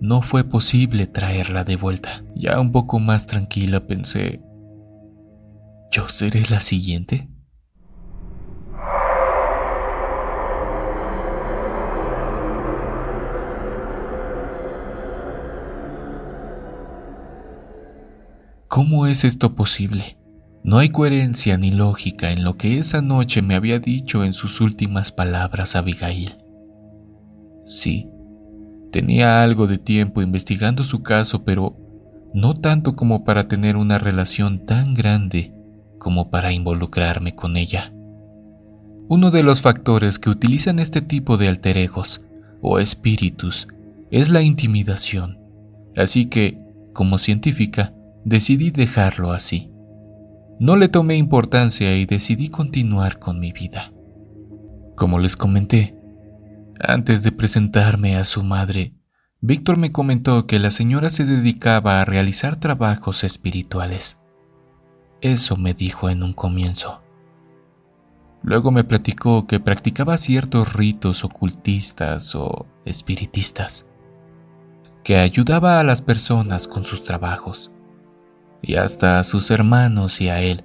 no 0.00 0.22
fue 0.22 0.44
posible 0.44 1.06
traerla 1.06 1.64
de 1.64 1.76
vuelta. 1.76 2.24
Ya 2.34 2.58
un 2.60 2.72
poco 2.72 2.98
más 2.98 3.26
tranquila 3.26 3.86
pensé, 3.86 4.42
¿yo 5.90 6.08
seré 6.08 6.44
la 6.48 6.60
siguiente? 6.60 7.28
¿Cómo 18.74 19.06
es 19.06 19.22
esto 19.22 19.54
posible? 19.54 20.18
No 20.64 20.78
hay 20.78 20.88
coherencia 20.88 21.56
ni 21.56 21.70
lógica 21.70 22.32
en 22.32 22.42
lo 22.42 22.56
que 22.56 22.76
esa 22.78 23.02
noche 23.02 23.40
me 23.40 23.54
había 23.54 23.78
dicho 23.78 24.24
en 24.24 24.32
sus 24.32 24.60
últimas 24.60 25.12
palabras 25.12 25.76
Abigail. 25.76 26.34
Sí, 27.62 28.08
tenía 28.90 29.44
algo 29.44 29.68
de 29.68 29.78
tiempo 29.78 30.22
investigando 30.22 30.82
su 30.82 31.04
caso, 31.04 31.44
pero 31.44 31.76
no 32.34 32.54
tanto 32.54 32.96
como 32.96 33.22
para 33.22 33.46
tener 33.46 33.76
una 33.76 34.00
relación 34.00 34.66
tan 34.66 34.94
grande 34.94 35.54
como 36.00 36.32
para 36.32 36.50
involucrarme 36.50 37.36
con 37.36 37.56
ella. 37.56 37.92
Uno 39.06 39.30
de 39.30 39.44
los 39.44 39.60
factores 39.60 40.18
que 40.18 40.30
utilizan 40.30 40.80
este 40.80 41.00
tipo 41.00 41.36
de 41.36 41.46
alterejos 41.46 42.22
o 42.60 42.80
espíritus 42.80 43.68
es 44.10 44.30
la 44.30 44.42
intimidación, 44.42 45.38
así 45.96 46.26
que, 46.26 46.58
como 46.92 47.18
científica, 47.18 47.94
decidí 48.24 48.70
dejarlo 48.70 49.32
así. 49.32 49.70
No 50.58 50.76
le 50.76 50.88
tomé 50.88 51.16
importancia 51.16 51.96
y 51.96 52.06
decidí 52.06 52.48
continuar 52.48 53.18
con 53.18 53.38
mi 53.38 53.52
vida. 53.52 53.92
Como 54.96 55.18
les 55.18 55.36
comenté, 55.36 55.96
antes 56.80 57.22
de 57.22 57.32
presentarme 57.32 58.16
a 58.16 58.24
su 58.24 58.42
madre, 58.42 58.94
Víctor 59.40 59.76
me 59.76 59.92
comentó 59.92 60.46
que 60.46 60.58
la 60.58 60.70
señora 60.70 61.10
se 61.10 61.24
dedicaba 61.24 62.00
a 62.00 62.04
realizar 62.04 62.56
trabajos 62.56 63.24
espirituales. 63.24 64.18
Eso 65.20 65.56
me 65.56 65.74
dijo 65.74 66.08
en 66.08 66.22
un 66.22 66.32
comienzo. 66.32 67.02
Luego 68.42 68.70
me 68.70 68.84
platicó 68.84 69.46
que 69.46 69.60
practicaba 69.60 70.18
ciertos 70.18 70.74
ritos 70.74 71.24
ocultistas 71.24 72.34
o 72.34 72.66
espiritistas, 72.84 73.86
que 75.02 75.16
ayudaba 75.16 75.80
a 75.80 75.84
las 75.84 76.00
personas 76.00 76.68
con 76.68 76.84
sus 76.84 77.04
trabajos 77.04 77.73
y 78.66 78.76
hasta 78.76 79.18
a 79.18 79.24
sus 79.24 79.50
hermanos 79.50 80.20
y 80.20 80.28
a 80.28 80.40
él 80.40 80.64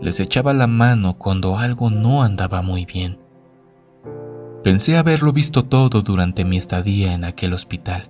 les 0.00 0.20
echaba 0.20 0.54
la 0.54 0.66
mano 0.66 1.18
cuando 1.18 1.58
algo 1.58 1.90
no 1.90 2.22
andaba 2.22 2.62
muy 2.62 2.84
bien. 2.84 3.18
Pensé 4.62 4.96
haberlo 4.96 5.32
visto 5.32 5.64
todo 5.64 6.02
durante 6.02 6.44
mi 6.44 6.56
estadía 6.56 7.14
en 7.14 7.24
aquel 7.24 7.52
hospital, 7.52 8.08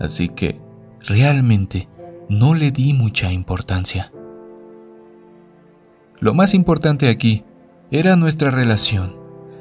así 0.00 0.28
que 0.28 0.60
realmente 1.00 1.88
no 2.28 2.54
le 2.54 2.70
di 2.70 2.92
mucha 2.92 3.32
importancia. 3.32 4.12
Lo 6.20 6.32
más 6.32 6.54
importante 6.54 7.08
aquí 7.08 7.44
era 7.90 8.16
nuestra 8.16 8.50
relación, 8.50 9.16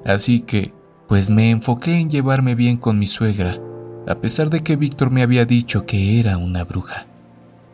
así 0.06 0.42
que 0.42 0.74
pues 1.08 1.30
me 1.30 1.50
enfoqué 1.50 2.00
en 2.00 2.10
llevarme 2.10 2.56
bien 2.56 2.78
con 2.78 2.98
mi 2.98 3.08
suegra, 3.08 3.60
a 4.08 4.16
pesar 4.16 4.50
de 4.50 4.64
que 4.64 4.76
Víctor 4.76 5.12
me 5.12 5.24
había 5.24 5.46
dicho 5.46 5.86
que 5.86 6.20
era 6.20 6.38
una 6.38 6.64
bruja. 6.64 7.08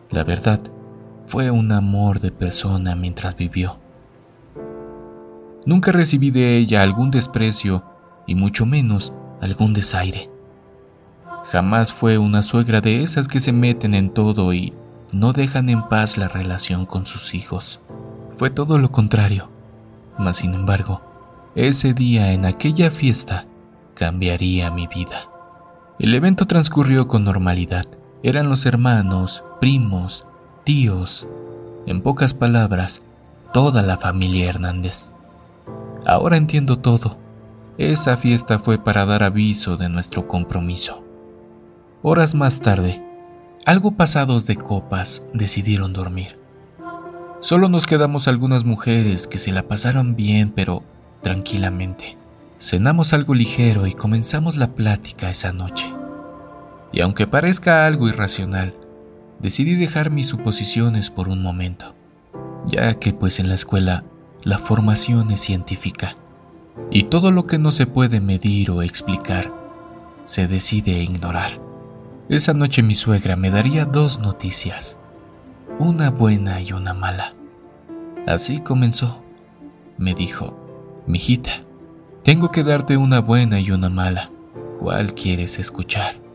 La 0.10 0.24
verdad, 0.24 0.60
Fue 1.30 1.52
un 1.52 1.72
amor 1.72 2.22
de 2.22 2.32
persona 2.32 2.96
mientras 2.96 3.36
vivió. 3.36 3.78
Nunca 5.64 5.92
recibí 5.92 6.32
de 6.32 6.58
ella 6.58 6.82
algún 6.82 7.12
desprecio 7.12 7.84
y 8.26 8.34
mucho 8.34 8.66
menos 8.66 9.14
algún 9.40 9.76
desaire. 9.76 10.28
Jamás 11.52 11.94
fue 11.94 12.18
una 12.18 12.42
suegra 12.42 12.82
de 12.82 13.04
esas 13.04 13.28
que 13.28 13.40
se 13.40 13.52
meten 13.52 13.94
en 13.94 14.10
todo 14.10 14.54
y 14.54 14.74
no 15.12 15.32
dejan 15.32 15.70
en 15.70 15.88
paz 15.88 16.18
la 16.18 16.30
relación 16.30 16.88
con 16.88 17.06
sus 17.06 17.36
hijos. 17.36 17.80
Fue 18.36 18.50
todo 18.50 18.80
lo 18.80 18.92
contrario. 18.92 19.52
Mas 20.18 20.38
sin 20.38 20.56
embargo, 20.56 21.00
ese 21.54 21.94
día 21.94 22.34
en 22.34 22.48
aquella 22.48 22.90
fiesta 22.90 23.46
cambiaría 23.94 24.72
mi 24.72 24.88
vida. 24.88 25.30
El 26.00 26.16
evento 26.16 26.48
transcurrió 26.48 27.08
con 27.08 27.24
normalidad. 27.24 27.86
Eran 28.24 28.50
los 28.50 28.66
hermanos, 28.66 29.44
primos, 29.62 30.26
tíos, 30.64 31.28
en 31.86 32.02
pocas 32.02 32.34
palabras, 32.34 33.02
toda 33.54 33.82
la 33.82 33.98
familia 33.98 34.50
Hernández. 34.50 35.12
Ahora 36.06 36.38
entiendo 36.38 36.80
todo. 36.80 37.18
Esa 37.78 38.18
fiesta 38.18 38.60
fue 38.60 38.78
para 38.78 39.06
dar 39.06 39.24
aviso 39.24 39.78
de 39.78 39.90
nuestro 39.90 40.28
compromiso. 40.28 41.04
Horas 42.02 42.36
más 42.36 42.60
tarde, 42.60 43.02
algo 43.66 43.92
pasados 43.92 44.46
de 44.46 44.56
copas, 44.56 45.24
decidieron 45.34 45.94
dormir. 45.94 46.38
Solo 47.42 47.70
nos 47.70 47.86
quedamos 47.86 48.28
algunas 48.28 48.66
mujeres 48.66 49.28
que 49.28 49.38
se 49.38 49.52
la 49.52 49.64
pasaron 49.64 50.16
bien, 50.16 50.52
pero 50.54 50.84
tranquilamente. 51.22 52.18
Cenamos 52.60 53.14
algo 53.14 53.34
ligero 53.34 53.88
y 53.88 53.94
comenzamos 53.94 54.58
la 54.58 54.72
plática 54.72 55.30
esa 55.30 55.54
noche. 55.54 55.94
Y 56.92 57.02
aunque 57.02 57.28
parezca 57.28 57.86
algo 57.86 58.10
irracional, 58.10 58.74
decidí 59.40 59.76
dejar 59.76 60.10
mis 60.10 60.28
suposiciones 60.28 61.10
por 61.10 61.30
un 61.30 61.42
momento, 61.42 61.96
ya 62.66 62.96
que 62.96 63.14
pues 63.14 63.40
en 63.40 63.48
la 63.48 63.56
escuela 63.56 64.04
la 64.44 64.60
formación 64.60 65.32
es 65.32 65.42
científica 65.42 66.16
y 66.92 67.04
todo 67.04 67.32
lo 67.32 67.46
que 67.46 67.58
no 67.58 67.72
se 67.72 67.88
puede 67.88 68.22
medir 68.22 68.72
o 68.72 68.82
explicar 68.82 69.54
se 70.24 70.48
decide 70.48 71.04
ignorar. 71.04 71.60
Esa 72.30 72.54
noche 72.54 72.84
mi 72.84 72.96
suegra 72.96 73.36
me 73.36 73.50
daría 73.50 73.86
dos 73.86 74.20
noticias, 74.20 74.98
una 75.80 76.12
buena 76.12 76.62
y 76.62 76.74
una 76.74 76.94
mala. 76.94 77.34
Así 78.28 78.60
comenzó. 78.60 79.24
Me 79.98 80.14
dijo, 80.14 80.56
mijita, 81.08 81.52
tengo 82.24 82.52
que 82.52 82.64
darte 82.64 82.98
una 82.98 83.20
buena 83.20 83.60
y 83.60 83.72
una 83.72 83.90
mala. 83.90 84.30
¿Cuál 84.80 85.14
quieres 85.16 85.58
escuchar? 85.60 86.29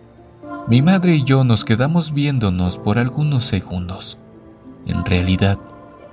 Mi 0.66 0.80
madre 0.80 1.16
y 1.16 1.24
yo 1.24 1.44
nos 1.44 1.62
quedamos 1.62 2.14
viéndonos 2.14 2.78
por 2.78 2.98
algunos 2.98 3.44
segundos. 3.44 4.16
En 4.86 5.04
realidad, 5.04 5.58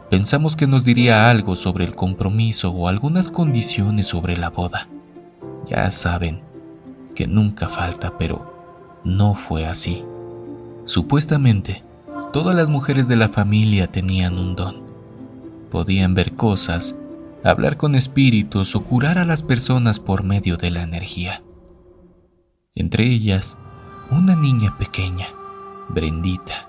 pensamos 0.09 0.57
que 0.57 0.67
nos 0.67 0.83
diría 0.83 1.29
algo 1.29 1.55
sobre 1.55 1.85
el 1.85 1.95
compromiso 1.95 2.69
o 2.71 2.89
algunas 2.89 3.29
condiciones 3.29 4.07
sobre 4.07 4.35
la 4.35 4.49
boda. 4.49 4.89
Ya 5.69 5.89
saben 5.89 6.41
que 7.15 7.27
nunca 7.27 7.69
falta, 7.69 8.17
pero 8.17 8.99
no 9.05 9.35
fue 9.35 9.65
así. 9.65 10.03
Supuestamente, 10.83 11.85
todas 12.33 12.53
las 12.53 12.67
mujeres 12.67 13.07
de 13.07 13.15
la 13.15 13.29
familia 13.29 13.87
tenían 13.87 14.37
un 14.37 14.57
don. 14.57 14.83
Podían 15.69 16.13
ver 16.13 16.33
cosas, 16.33 16.97
hablar 17.45 17.77
con 17.77 17.95
espíritus 17.95 18.75
o 18.75 18.83
curar 18.83 19.17
a 19.17 19.23
las 19.23 19.43
personas 19.43 20.01
por 20.01 20.23
medio 20.23 20.57
de 20.57 20.71
la 20.71 20.83
energía. 20.83 21.41
Entre 22.75 23.05
ellas, 23.05 23.57
una 24.11 24.35
niña 24.35 24.77
pequeña, 24.77 25.27
Brendita. 25.89 26.67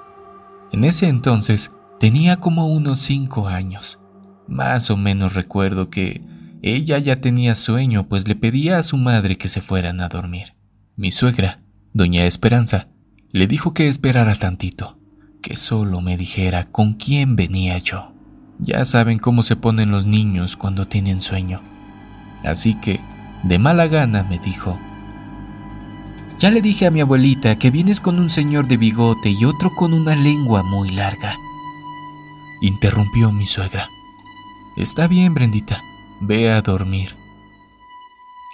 En 0.71 0.85
ese 0.85 1.09
entonces 1.09 1.73
tenía 1.99 2.37
como 2.37 2.69
unos 2.69 3.01
cinco 3.01 3.49
años. 3.49 3.99
Más 4.47 4.91
o 4.91 4.97
menos 4.97 5.35
recuerdo 5.35 5.91
que 5.91 6.23
ella 6.63 6.99
ya 6.99 7.17
tenía 7.17 7.57
sueño, 7.57 8.09
pues 8.09 8.29
le 8.29 8.37
pedía 8.37 8.79
a 8.79 8.83
su 8.85 8.97
madre 8.97 9.37
que 9.37 9.49
se 9.49 9.61
fueran 9.61 10.01
a 10.01 10.09
dormir. 10.09 10.55
Mi 10.97 11.11
suegra, 11.11 11.61
doña 11.93 12.25
Esperanza, 12.25 12.89
le 13.33 13.49
dijo 13.49 13.75
que 13.75 13.89
esperara 13.89 14.37
tantito, 14.37 14.99
que 15.41 15.57
solo 15.57 16.01
me 16.01 16.17
dijera 16.17 16.71
con 16.71 16.95
quién 16.95 17.35
venía 17.35 17.77
yo. 17.79 18.13
Ya 18.61 18.85
saben 18.85 19.19
cómo 19.19 19.43
se 19.43 19.57
ponen 19.57 19.91
los 19.91 20.07
niños 20.07 20.57
cuando 20.57 20.87
tienen 20.87 21.21
sueño. 21.21 21.61
Así 22.45 22.75
que, 22.75 23.01
de 23.43 23.59
mala 23.59 23.89
gana, 23.89 24.23
me 24.23 24.39
dijo, 24.39 24.79
ya 26.43 26.51
le 26.51 26.61
dije 26.61 26.89
a 26.89 26.91
mi 26.91 27.01
abuelita 27.01 27.57
que 27.57 27.71
vienes 27.71 28.01
con 28.01 28.19
un 28.19 28.29
señor 28.29 28.67
de 28.67 28.77
bigote 28.77 29.31
y 29.31 29.45
otro 29.45 29.71
con 29.77 29.95
una 29.95 30.17
lengua 30.17 30.65
muy 30.65 30.91
larga. 30.91 31.37
Interrumpió 32.61 33.31
mi 33.31 33.47
suegra. 33.47 33.89
Está 34.77 35.07
bien, 35.07 35.35
Brendita, 35.35 35.81
ve 36.21 36.51
a 36.51 36.61
dormir. 36.61 37.15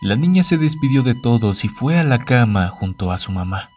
La 0.03 0.17
niña 0.17 0.43
se 0.43 0.59
despidió 0.59 1.03
de 1.03 1.15
todos 1.15 1.65
y 1.65 1.69
fue 1.69 1.99
a 1.99 2.05
la 2.05 2.19
cama 2.19 2.69
junto 2.69 3.11
a 3.11 3.17
su 3.17 3.33
mamá. 3.33 3.71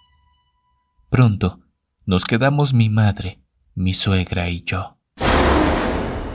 Pronto 1.10 1.62
nos 2.06 2.26
quedamos 2.26 2.74
mi 2.74 2.90
madre, 2.90 3.40
mi 3.76 3.94
suegra 3.94 4.50
y 4.50 4.62
yo. 4.64 4.98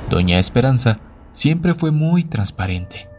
Doña 0.09 0.39
Esperanza 0.39 1.01
siempre 1.33 1.75
fue 1.75 1.91
muy 1.91 2.25
transparente. 2.25 3.11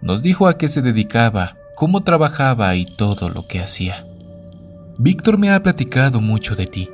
Nos 0.00 0.22
dijo 0.22 0.46
a 0.46 0.58
qué 0.58 0.68
se 0.68 0.80
dedicaba 0.80 1.56
cómo 1.74 2.02
trabajaba 2.02 2.74
y 2.76 2.84
todo 2.84 3.28
lo 3.28 3.46
que 3.46 3.60
hacía. 3.60 4.06
Víctor 4.98 5.38
me 5.38 5.50
ha 5.50 5.62
platicado 5.62 6.20
mucho 6.20 6.54
de 6.54 6.66
ti. 6.66 6.90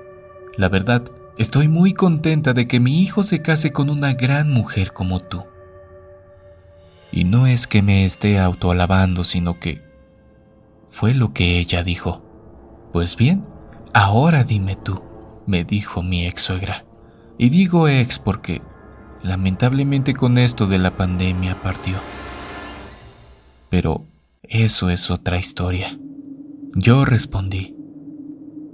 La 0.56 0.68
verdad, 0.68 1.02
estoy 1.36 1.68
muy 1.68 1.92
contenta 1.92 2.52
de 2.52 2.66
que 2.66 2.80
mi 2.80 3.02
hijo 3.02 3.22
se 3.22 3.42
case 3.42 3.72
con 3.72 3.90
una 3.90 4.14
gran 4.14 4.50
mujer 4.50 4.92
como 4.92 5.20
tú. 5.20 5.44
Y 7.12 7.24
no 7.24 7.46
es 7.46 7.66
que 7.66 7.82
me 7.82 8.04
esté 8.04 8.38
autoalabando, 8.38 9.24
sino 9.24 9.58
que 9.58 9.82
fue 10.88 11.14
lo 11.14 11.32
que 11.32 11.58
ella 11.58 11.82
dijo. 11.82 12.22
Pues 12.92 13.16
bien, 13.16 13.44
ahora 13.92 14.44
dime 14.44 14.76
tú, 14.76 15.02
me 15.46 15.64
dijo 15.64 16.02
mi 16.02 16.26
ex 16.26 16.42
suegra. 16.42 16.84
Y 17.36 17.48
digo 17.50 17.88
ex 17.88 18.18
porque 18.18 18.62
lamentablemente 19.22 20.14
con 20.14 20.38
esto 20.38 20.66
de 20.66 20.78
la 20.78 20.96
pandemia 20.96 21.60
partió. 21.62 21.96
Pero 23.68 24.06
eso 24.50 24.90
es 24.90 25.12
otra 25.12 25.38
historia. 25.38 25.96
Yo 26.74 27.04
respondí, 27.04 27.76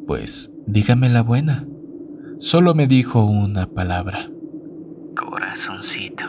pues 0.07 0.51
dígame 0.67 1.11
la 1.11 1.23
buena. 1.23 1.69
Solo 2.39 2.75
me 2.75 2.87
dijo 2.87 3.27
una 3.27 3.67
palabra. 3.67 4.31
Corazoncito. 5.15 6.25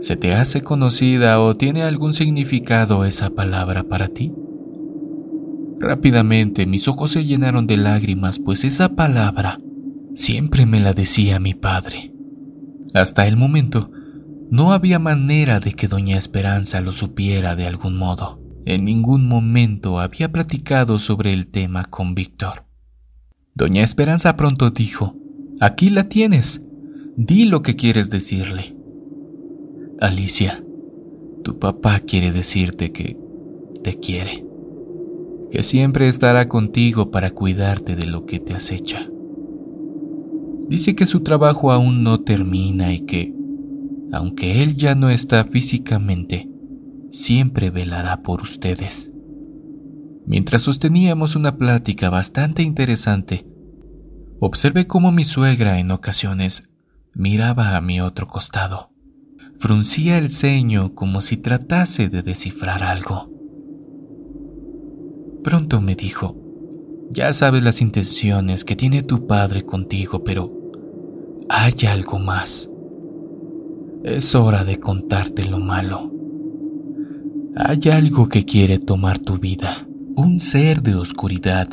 ¿Se 0.00 0.16
te 0.16 0.34
hace 0.34 0.62
conocida 0.62 1.40
o 1.40 1.56
tiene 1.56 1.84
algún 1.84 2.12
significado 2.12 3.04
esa 3.04 3.30
palabra 3.30 3.84
para 3.84 4.08
ti? 4.08 4.34
Rápidamente 5.78 6.66
mis 6.66 6.88
ojos 6.88 7.12
se 7.12 7.24
llenaron 7.24 7.68
de 7.68 7.76
lágrimas, 7.76 8.40
pues 8.40 8.64
esa 8.64 8.96
palabra 8.96 9.60
siempre 10.14 10.66
me 10.66 10.80
la 10.80 10.94
decía 10.94 11.38
mi 11.38 11.54
padre. 11.54 12.12
Hasta 12.92 13.28
el 13.28 13.36
momento 13.36 13.90
no 14.50 14.72
había 14.72 14.98
manera 14.98 15.60
de 15.60 15.72
que 15.72 15.88
doña 15.88 16.16
Esperanza 16.16 16.80
lo 16.80 16.92
supiera 16.92 17.56
de 17.56 17.66
algún 17.66 17.96
modo. 17.96 18.40
En 18.64 18.84
ningún 18.84 19.26
momento 19.26 20.00
había 20.00 20.32
platicado 20.32 20.98
sobre 20.98 21.32
el 21.32 21.48
tema 21.48 21.84
con 21.84 22.14
Víctor. 22.14 22.64
Doña 23.54 23.82
Esperanza 23.82 24.36
pronto 24.36 24.70
dijo, 24.70 25.16
Aquí 25.60 25.90
la 25.90 26.04
tienes. 26.08 26.62
Di 27.16 27.46
lo 27.46 27.62
que 27.62 27.76
quieres 27.76 28.10
decirle. 28.10 28.76
Alicia, 30.00 30.62
tu 31.42 31.58
papá 31.58 32.00
quiere 32.00 32.32
decirte 32.32 32.92
que 32.92 33.16
te 33.82 33.98
quiere, 33.98 34.44
que 35.50 35.62
siempre 35.62 36.08
estará 36.08 36.48
contigo 36.48 37.10
para 37.10 37.30
cuidarte 37.30 37.96
de 37.96 38.06
lo 38.06 38.26
que 38.26 38.38
te 38.38 38.52
acecha. 38.52 39.08
Dice 40.68 40.94
que 40.94 41.06
su 41.06 41.20
trabajo 41.20 41.72
aún 41.72 42.02
no 42.02 42.20
termina 42.20 42.92
y 42.92 43.00
que 43.00 43.32
aunque 44.12 44.62
Él 44.62 44.76
ya 44.76 44.94
no 44.94 45.10
está 45.10 45.44
físicamente, 45.44 46.48
siempre 47.10 47.70
velará 47.70 48.22
por 48.22 48.42
ustedes. 48.42 49.10
Mientras 50.26 50.62
sosteníamos 50.62 51.36
una 51.36 51.56
plática 51.56 52.10
bastante 52.10 52.62
interesante, 52.62 53.46
observé 54.40 54.86
cómo 54.86 55.12
mi 55.12 55.24
suegra 55.24 55.78
en 55.78 55.90
ocasiones 55.90 56.68
miraba 57.14 57.76
a 57.76 57.80
mi 57.80 58.00
otro 58.00 58.26
costado. 58.26 58.90
Fruncía 59.58 60.18
el 60.18 60.30
ceño 60.30 60.94
como 60.94 61.20
si 61.20 61.36
tratase 61.36 62.08
de 62.08 62.22
descifrar 62.22 62.82
algo. 62.82 63.30
Pronto 65.42 65.80
me 65.80 65.94
dijo, 65.94 66.36
ya 67.10 67.32
sabes 67.32 67.62
las 67.62 67.80
intenciones 67.80 68.64
que 68.64 68.76
tiene 68.76 69.02
tu 69.02 69.26
padre 69.26 69.64
contigo, 69.64 70.24
pero 70.24 70.50
hay 71.48 71.72
algo 71.86 72.18
más. 72.18 72.68
Es 74.04 74.34
hora 74.34 74.64
de 74.64 74.78
contarte 74.78 75.44
lo 75.44 75.58
malo. 75.58 76.12
Hay 77.56 77.80
algo 77.90 78.28
que 78.28 78.44
quiere 78.44 78.78
tomar 78.78 79.18
tu 79.18 79.38
vida, 79.38 79.86
un 80.16 80.40
ser 80.40 80.82
de 80.82 80.94
oscuridad. 80.94 81.68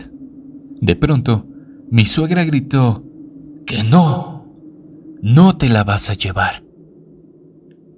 De 0.82 0.96
pronto, 0.96 1.48
mi 1.92 2.06
suegra 2.06 2.44
gritó, 2.44 3.04
¡Que 3.66 3.84
no! 3.84 4.34
no 5.22 5.58
te 5.58 5.70
la 5.70 5.86
vas 5.86 6.10
a 6.10 6.14
llevar. 6.16 6.64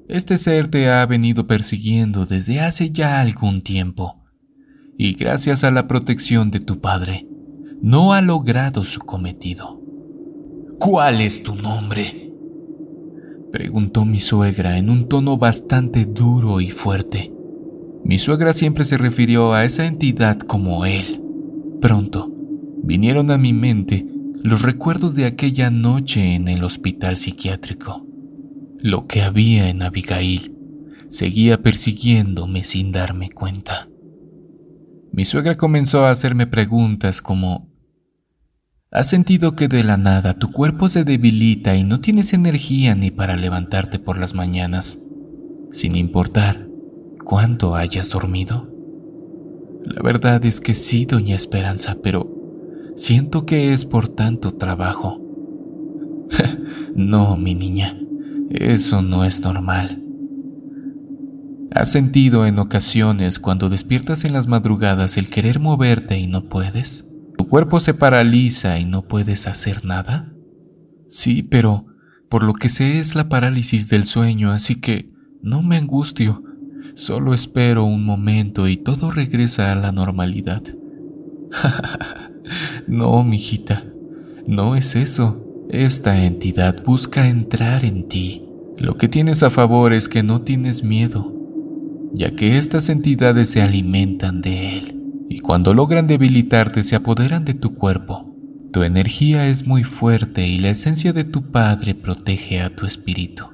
Este 0.08 0.38
ser 0.38 0.68
te 0.68 0.90
ha 0.90 1.04
venido 1.08 1.48
persiguiendo 1.48 2.26
desde 2.26 2.60
hace 2.60 2.92
ya 2.92 3.20
algún 3.20 3.62
tiempo, 3.62 4.24
y 4.96 5.16
gracias 5.16 5.64
a 5.64 5.72
la 5.72 5.88
protección 5.88 6.52
de 6.52 6.60
tu 6.60 6.80
padre, 6.80 7.28
no 7.82 8.14
ha 8.14 8.22
logrado 8.22 8.84
su 8.84 9.00
cometido. 9.00 9.82
¿Cuál 10.80 11.22
es 11.22 11.42
tu 11.42 11.56
nombre? 11.56 12.25
Preguntó 13.56 14.04
mi 14.04 14.20
suegra 14.20 14.78
en 14.78 14.90
un 14.90 15.08
tono 15.08 15.38
bastante 15.38 16.04
duro 16.04 16.60
y 16.60 16.72
fuerte. 16.72 17.32
Mi 18.04 18.20
suegra 18.20 18.52
siempre 18.52 18.84
se 18.84 18.98
refirió 18.98 19.54
a 19.54 19.64
esa 19.64 19.86
entidad 19.86 20.40
como 20.40 20.86
él. 20.86 21.22
Pronto, 21.80 22.30
vinieron 22.84 23.32
a 23.32 23.38
mi 23.38 23.54
mente 23.54 24.06
los 24.44 24.62
recuerdos 24.62 25.16
de 25.16 25.24
aquella 25.24 25.70
noche 25.70 26.36
en 26.36 26.50
el 26.50 26.66
hospital 26.66 27.16
psiquiátrico. 27.16 28.06
Lo 28.80 29.08
que 29.08 29.22
había 29.22 29.70
en 29.70 29.84
Abigail 29.84 30.54
seguía 31.08 31.62
persiguiéndome 31.62 32.62
sin 32.66 32.92
darme 32.92 33.30
cuenta. 33.30 33.88
Mi 35.14 35.24
suegra 35.24 35.56
comenzó 35.56 36.04
a 36.04 36.12
hacerme 36.12 36.46
preguntas 36.46 37.22
como 37.22 37.70
¿Has 38.92 39.10
sentido 39.10 39.56
que 39.56 39.68
de 39.68 39.84
la 39.84 39.98
nada 39.98 40.36
tu 40.36 40.52
cuerpo 40.52 40.88
se 40.88 41.04
debilita 41.04 41.76
y 41.76 41.84
no 41.84 42.00
tienes 42.00 42.34
energía 42.34 42.96
ni 42.96 43.12
para 43.12 43.36
levantarte 43.36 44.00
por 44.00 44.18
las 44.18 44.34
mañanas, 44.36 45.00
sin 45.72 45.96
importar 45.96 46.68
cuánto 47.24 47.76
hayas 47.76 48.10
dormido? 48.10 48.72
La 49.86 50.02
verdad 50.02 50.46
es 50.46 50.62
que 50.62 50.74
sí, 50.74 51.06
doña 51.06 51.36
Esperanza, 51.36 51.98
pero 52.02 52.32
siento 52.96 53.46
que 53.46 53.74
es 53.74 53.86
por 53.86 54.08
tanto 54.08 54.54
trabajo. 54.54 55.22
no, 56.96 57.36
mi 57.38 57.54
niña, 57.56 58.00
eso 58.50 59.02
no 59.02 59.26
es 59.26 59.42
normal. 59.42 60.02
¿Has 61.72 61.92
sentido 61.92 62.46
en 62.46 62.60
ocasiones 62.60 63.40
cuando 63.40 63.68
despiertas 63.68 64.24
en 64.24 64.32
las 64.32 64.48
madrugadas 64.48 65.18
el 65.18 65.30
querer 65.30 65.60
moverte 65.60 66.18
y 66.18 66.28
no 66.28 66.46
puedes? 66.46 67.15
¿Tu 67.46 67.50
cuerpo 67.52 67.80
se 67.80 67.94
paraliza 67.94 68.80
y 68.80 68.86
no 68.86 69.08
puedes 69.08 69.46
hacer 69.46 69.86
nada? 69.86 70.34
Sí, 71.08 71.44
pero 71.44 71.86
por 72.28 72.42
lo 72.42 72.56
que 72.56 72.70
sé 72.70 72.98
es 72.98 73.14
la 73.14 73.30
parálisis 73.30 73.88
del 73.88 74.04
sueño, 74.04 74.52
así 74.52 74.78
que 74.78 75.12
no 75.44 75.62
me 75.62 75.78
angustio. 75.78 76.42
Solo 76.96 77.36
espero 77.36 77.86
un 77.86 78.04
momento 78.04 78.68
y 78.68 78.78
todo 78.78 79.12
regresa 79.12 79.72
a 79.72 79.76
la 79.76 79.92
normalidad. 79.92 80.64
no, 82.88 83.24
mijita, 83.24 83.86
no 84.48 84.76
es 84.76 84.96
eso. 84.96 85.46
Esta 85.70 86.26
entidad 86.26 86.84
busca 86.84 87.28
entrar 87.28 87.86
en 87.86 88.08
ti 88.08 88.42
lo 88.80 88.98
que 88.98 89.08
tienes 89.08 89.44
a 89.44 89.52
favor 89.52 89.94
es 89.94 90.10
que 90.10 90.24
no 90.24 90.42
tienes 90.42 90.84
miedo, 90.84 91.32
ya 92.12 92.32
que 92.32 92.58
estas 92.58 92.90
entidades 92.90 93.52
se 93.52 93.62
alimentan 93.62 94.42
de 94.42 94.78
él, 94.78 94.95
y 95.30 95.40
cuando 95.40 95.74
logran 95.74 96.08
debilitarte 96.08 96.84
se 96.84 96.96
apoderan 96.96 97.46
de 97.46 97.54
tu 97.54 97.76
cuerpo. 97.76 98.36
Tu 98.72 98.84
energía 98.84 99.48
es 99.48 99.66
muy 99.66 99.84
fuerte 99.84 100.46
y 100.48 100.60
la 100.60 100.70
esencia 100.70 101.14
de 101.14 101.24
tu 101.24 101.52
Padre 101.52 101.96
protege 101.96 102.62
a 102.62 102.76
tu 102.76 102.86
espíritu. 102.86 103.46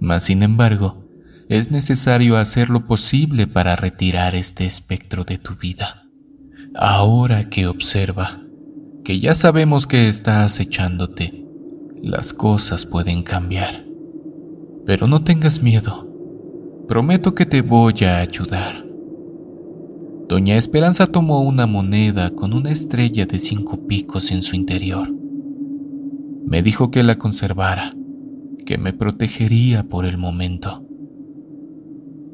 Mas, 0.00 0.24
sin 0.24 0.42
embargo, 0.42 1.08
es 1.48 1.70
necesario 1.70 2.36
hacer 2.36 2.68
lo 2.68 2.86
posible 2.86 3.46
para 3.46 3.76
retirar 3.76 4.34
este 4.34 4.66
espectro 4.66 5.24
de 5.24 5.38
tu 5.38 5.54
vida. 5.56 6.06
Ahora 6.74 7.48
que 7.48 7.66
observa, 7.66 8.40
que 9.04 9.20
ya 9.20 9.34
sabemos 9.34 9.86
que 9.86 10.08
está 10.08 10.44
acechándote, 10.44 11.44
las 12.02 12.32
cosas 12.32 12.86
pueden 12.86 13.22
cambiar. 13.22 13.84
Pero 14.86 15.06
no 15.06 15.22
tengas 15.22 15.62
miedo. 15.62 16.08
Prometo 16.88 17.34
que 17.34 17.46
te 17.46 17.62
voy 17.62 17.94
a 18.04 18.18
ayudar. 18.18 18.89
Doña 20.30 20.54
Esperanza 20.54 21.08
tomó 21.08 21.42
una 21.42 21.66
moneda 21.66 22.30
con 22.30 22.52
una 22.52 22.70
estrella 22.70 23.26
de 23.26 23.40
cinco 23.40 23.88
picos 23.88 24.30
en 24.30 24.42
su 24.42 24.54
interior. 24.54 25.12
Me 26.46 26.62
dijo 26.62 26.92
que 26.92 27.02
la 27.02 27.16
conservara, 27.16 27.96
que 28.64 28.78
me 28.78 28.92
protegería 28.92 29.88
por 29.88 30.06
el 30.06 30.18
momento. 30.18 30.86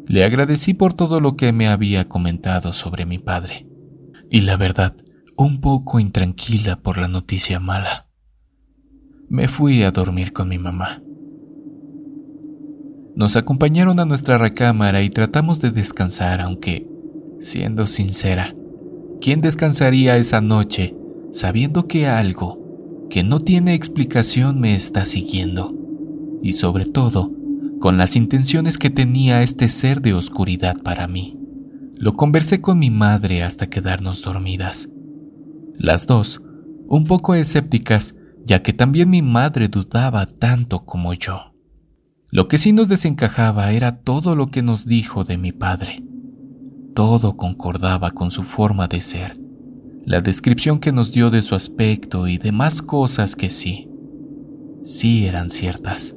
Le 0.04 0.24
agradecí 0.24 0.74
por 0.74 0.92
todo 0.92 1.20
lo 1.20 1.36
que 1.36 1.54
me 1.54 1.68
había 1.68 2.06
comentado 2.06 2.74
sobre 2.74 3.06
mi 3.06 3.18
padre, 3.18 3.66
y 4.30 4.42
la 4.42 4.58
verdad, 4.58 4.94
un 5.34 5.62
poco 5.62 5.98
intranquila 5.98 6.76
por 6.76 6.98
la 6.98 7.08
noticia 7.08 7.60
mala. 7.60 8.08
Me 9.30 9.48
fui 9.48 9.82
a 9.84 9.90
dormir 9.90 10.34
con 10.34 10.50
mi 10.50 10.58
mamá. 10.58 11.00
Nos 13.14 13.36
acompañaron 13.36 13.98
a 14.00 14.04
nuestra 14.04 14.36
recámara 14.36 15.00
y 15.00 15.08
tratamos 15.08 15.62
de 15.62 15.70
descansar, 15.70 16.42
aunque, 16.42 16.94
siendo 17.40 17.86
sincera, 17.86 18.54
¿quién 19.20 19.40
descansaría 19.40 20.16
esa 20.16 20.40
noche 20.40 20.94
sabiendo 21.32 21.86
que 21.86 22.06
algo 22.06 23.06
que 23.10 23.22
no 23.22 23.40
tiene 23.40 23.74
explicación 23.74 24.60
me 24.60 24.74
está 24.74 25.04
siguiendo? 25.04 25.74
Y 26.42 26.52
sobre 26.52 26.86
todo, 26.86 27.32
con 27.80 27.98
las 27.98 28.16
intenciones 28.16 28.78
que 28.78 28.90
tenía 28.90 29.42
este 29.42 29.68
ser 29.68 30.00
de 30.00 30.14
oscuridad 30.14 30.76
para 30.82 31.06
mí. 31.08 31.38
Lo 31.98 32.14
conversé 32.14 32.60
con 32.60 32.78
mi 32.78 32.90
madre 32.90 33.42
hasta 33.42 33.68
quedarnos 33.68 34.22
dormidas. 34.22 34.88
Las 35.78 36.06
dos, 36.06 36.42
un 36.88 37.04
poco 37.04 37.34
escépticas, 37.34 38.14
ya 38.44 38.62
que 38.62 38.72
también 38.72 39.10
mi 39.10 39.22
madre 39.22 39.68
dudaba 39.68 40.26
tanto 40.26 40.84
como 40.84 41.14
yo. 41.14 41.54
Lo 42.30 42.48
que 42.48 42.58
sí 42.58 42.72
nos 42.72 42.88
desencajaba 42.88 43.72
era 43.72 44.00
todo 44.00 44.36
lo 44.36 44.48
que 44.48 44.62
nos 44.62 44.86
dijo 44.86 45.24
de 45.24 45.38
mi 45.38 45.52
padre. 45.52 46.05
Todo 46.96 47.36
concordaba 47.36 48.10
con 48.12 48.30
su 48.30 48.42
forma 48.42 48.88
de 48.88 49.02
ser, 49.02 49.38
la 50.06 50.22
descripción 50.22 50.78
que 50.78 50.92
nos 50.92 51.12
dio 51.12 51.28
de 51.28 51.42
su 51.42 51.54
aspecto 51.54 52.26
y 52.26 52.38
demás 52.38 52.80
cosas 52.80 53.36
que 53.36 53.50
sí, 53.50 53.90
sí 54.82 55.26
eran 55.26 55.50
ciertas. 55.50 56.16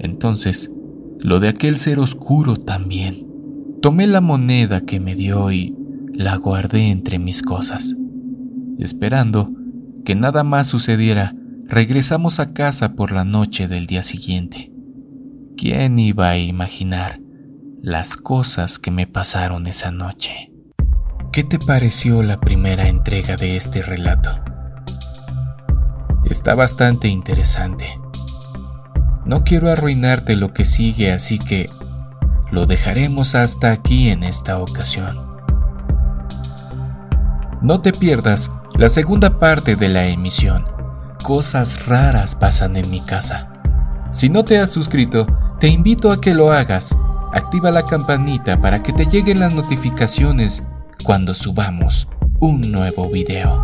Entonces, 0.00 0.72
lo 1.20 1.38
de 1.38 1.46
aquel 1.46 1.78
ser 1.78 2.00
oscuro 2.00 2.56
también. 2.56 3.28
Tomé 3.80 4.08
la 4.08 4.20
moneda 4.20 4.80
que 4.80 4.98
me 4.98 5.14
dio 5.14 5.52
y 5.52 5.72
la 6.12 6.34
guardé 6.34 6.90
entre 6.90 7.20
mis 7.20 7.40
cosas. 7.40 7.94
Esperando 8.80 9.52
que 10.04 10.16
nada 10.16 10.42
más 10.42 10.66
sucediera, 10.66 11.32
regresamos 11.66 12.40
a 12.40 12.52
casa 12.52 12.94
por 12.94 13.12
la 13.12 13.24
noche 13.24 13.68
del 13.68 13.86
día 13.86 14.02
siguiente. 14.02 14.72
¿Quién 15.56 16.00
iba 16.00 16.30
a 16.30 16.38
imaginar 16.38 17.23
las 17.84 18.16
cosas 18.16 18.78
que 18.78 18.90
me 18.90 19.06
pasaron 19.06 19.66
esa 19.66 19.90
noche? 19.90 20.50
¿Qué 21.32 21.44
te 21.44 21.58
pareció 21.58 22.22
la 22.22 22.40
primera 22.40 22.88
entrega 22.88 23.36
de 23.36 23.58
este 23.58 23.82
relato? 23.82 24.30
Está 26.24 26.54
bastante 26.54 27.08
interesante. 27.08 28.00
No 29.26 29.44
quiero 29.44 29.70
arruinarte 29.70 30.34
lo 30.34 30.54
que 30.54 30.64
sigue, 30.64 31.12
así 31.12 31.38
que 31.38 31.68
lo 32.50 32.64
dejaremos 32.64 33.34
hasta 33.34 33.72
aquí 33.72 34.08
en 34.08 34.22
esta 34.22 34.60
ocasión. 34.60 35.18
No 37.60 37.82
te 37.82 37.92
pierdas 37.92 38.50
la 38.78 38.88
segunda 38.88 39.38
parte 39.38 39.76
de 39.76 39.90
la 39.90 40.06
emisión. 40.06 40.64
Cosas 41.22 41.84
raras 41.84 42.34
pasan 42.34 42.78
en 42.78 42.90
mi 42.90 43.02
casa. 43.02 43.52
Si 44.12 44.30
no 44.30 44.42
te 44.42 44.56
has 44.56 44.72
suscrito, 44.72 45.26
te 45.60 45.68
invito 45.68 46.10
a 46.10 46.18
que 46.18 46.32
lo 46.32 46.50
hagas. 46.50 46.96
Activa 47.34 47.72
la 47.72 47.84
campanita 47.84 48.60
para 48.60 48.80
que 48.80 48.92
te 48.92 49.06
lleguen 49.06 49.40
las 49.40 49.56
notificaciones 49.56 50.62
cuando 51.02 51.34
subamos 51.34 52.06
un 52.38 52.60
nuevo 52.60 53.10
video. 53.10 53.60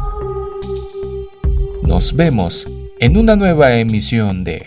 Nos 1.84 2.12
vemos 2.16 2.66
en 2.98 3.16
una 3.16 3.36
nueva 3.36 3.76
emisión 3.76 4.42
de 4.42 4.66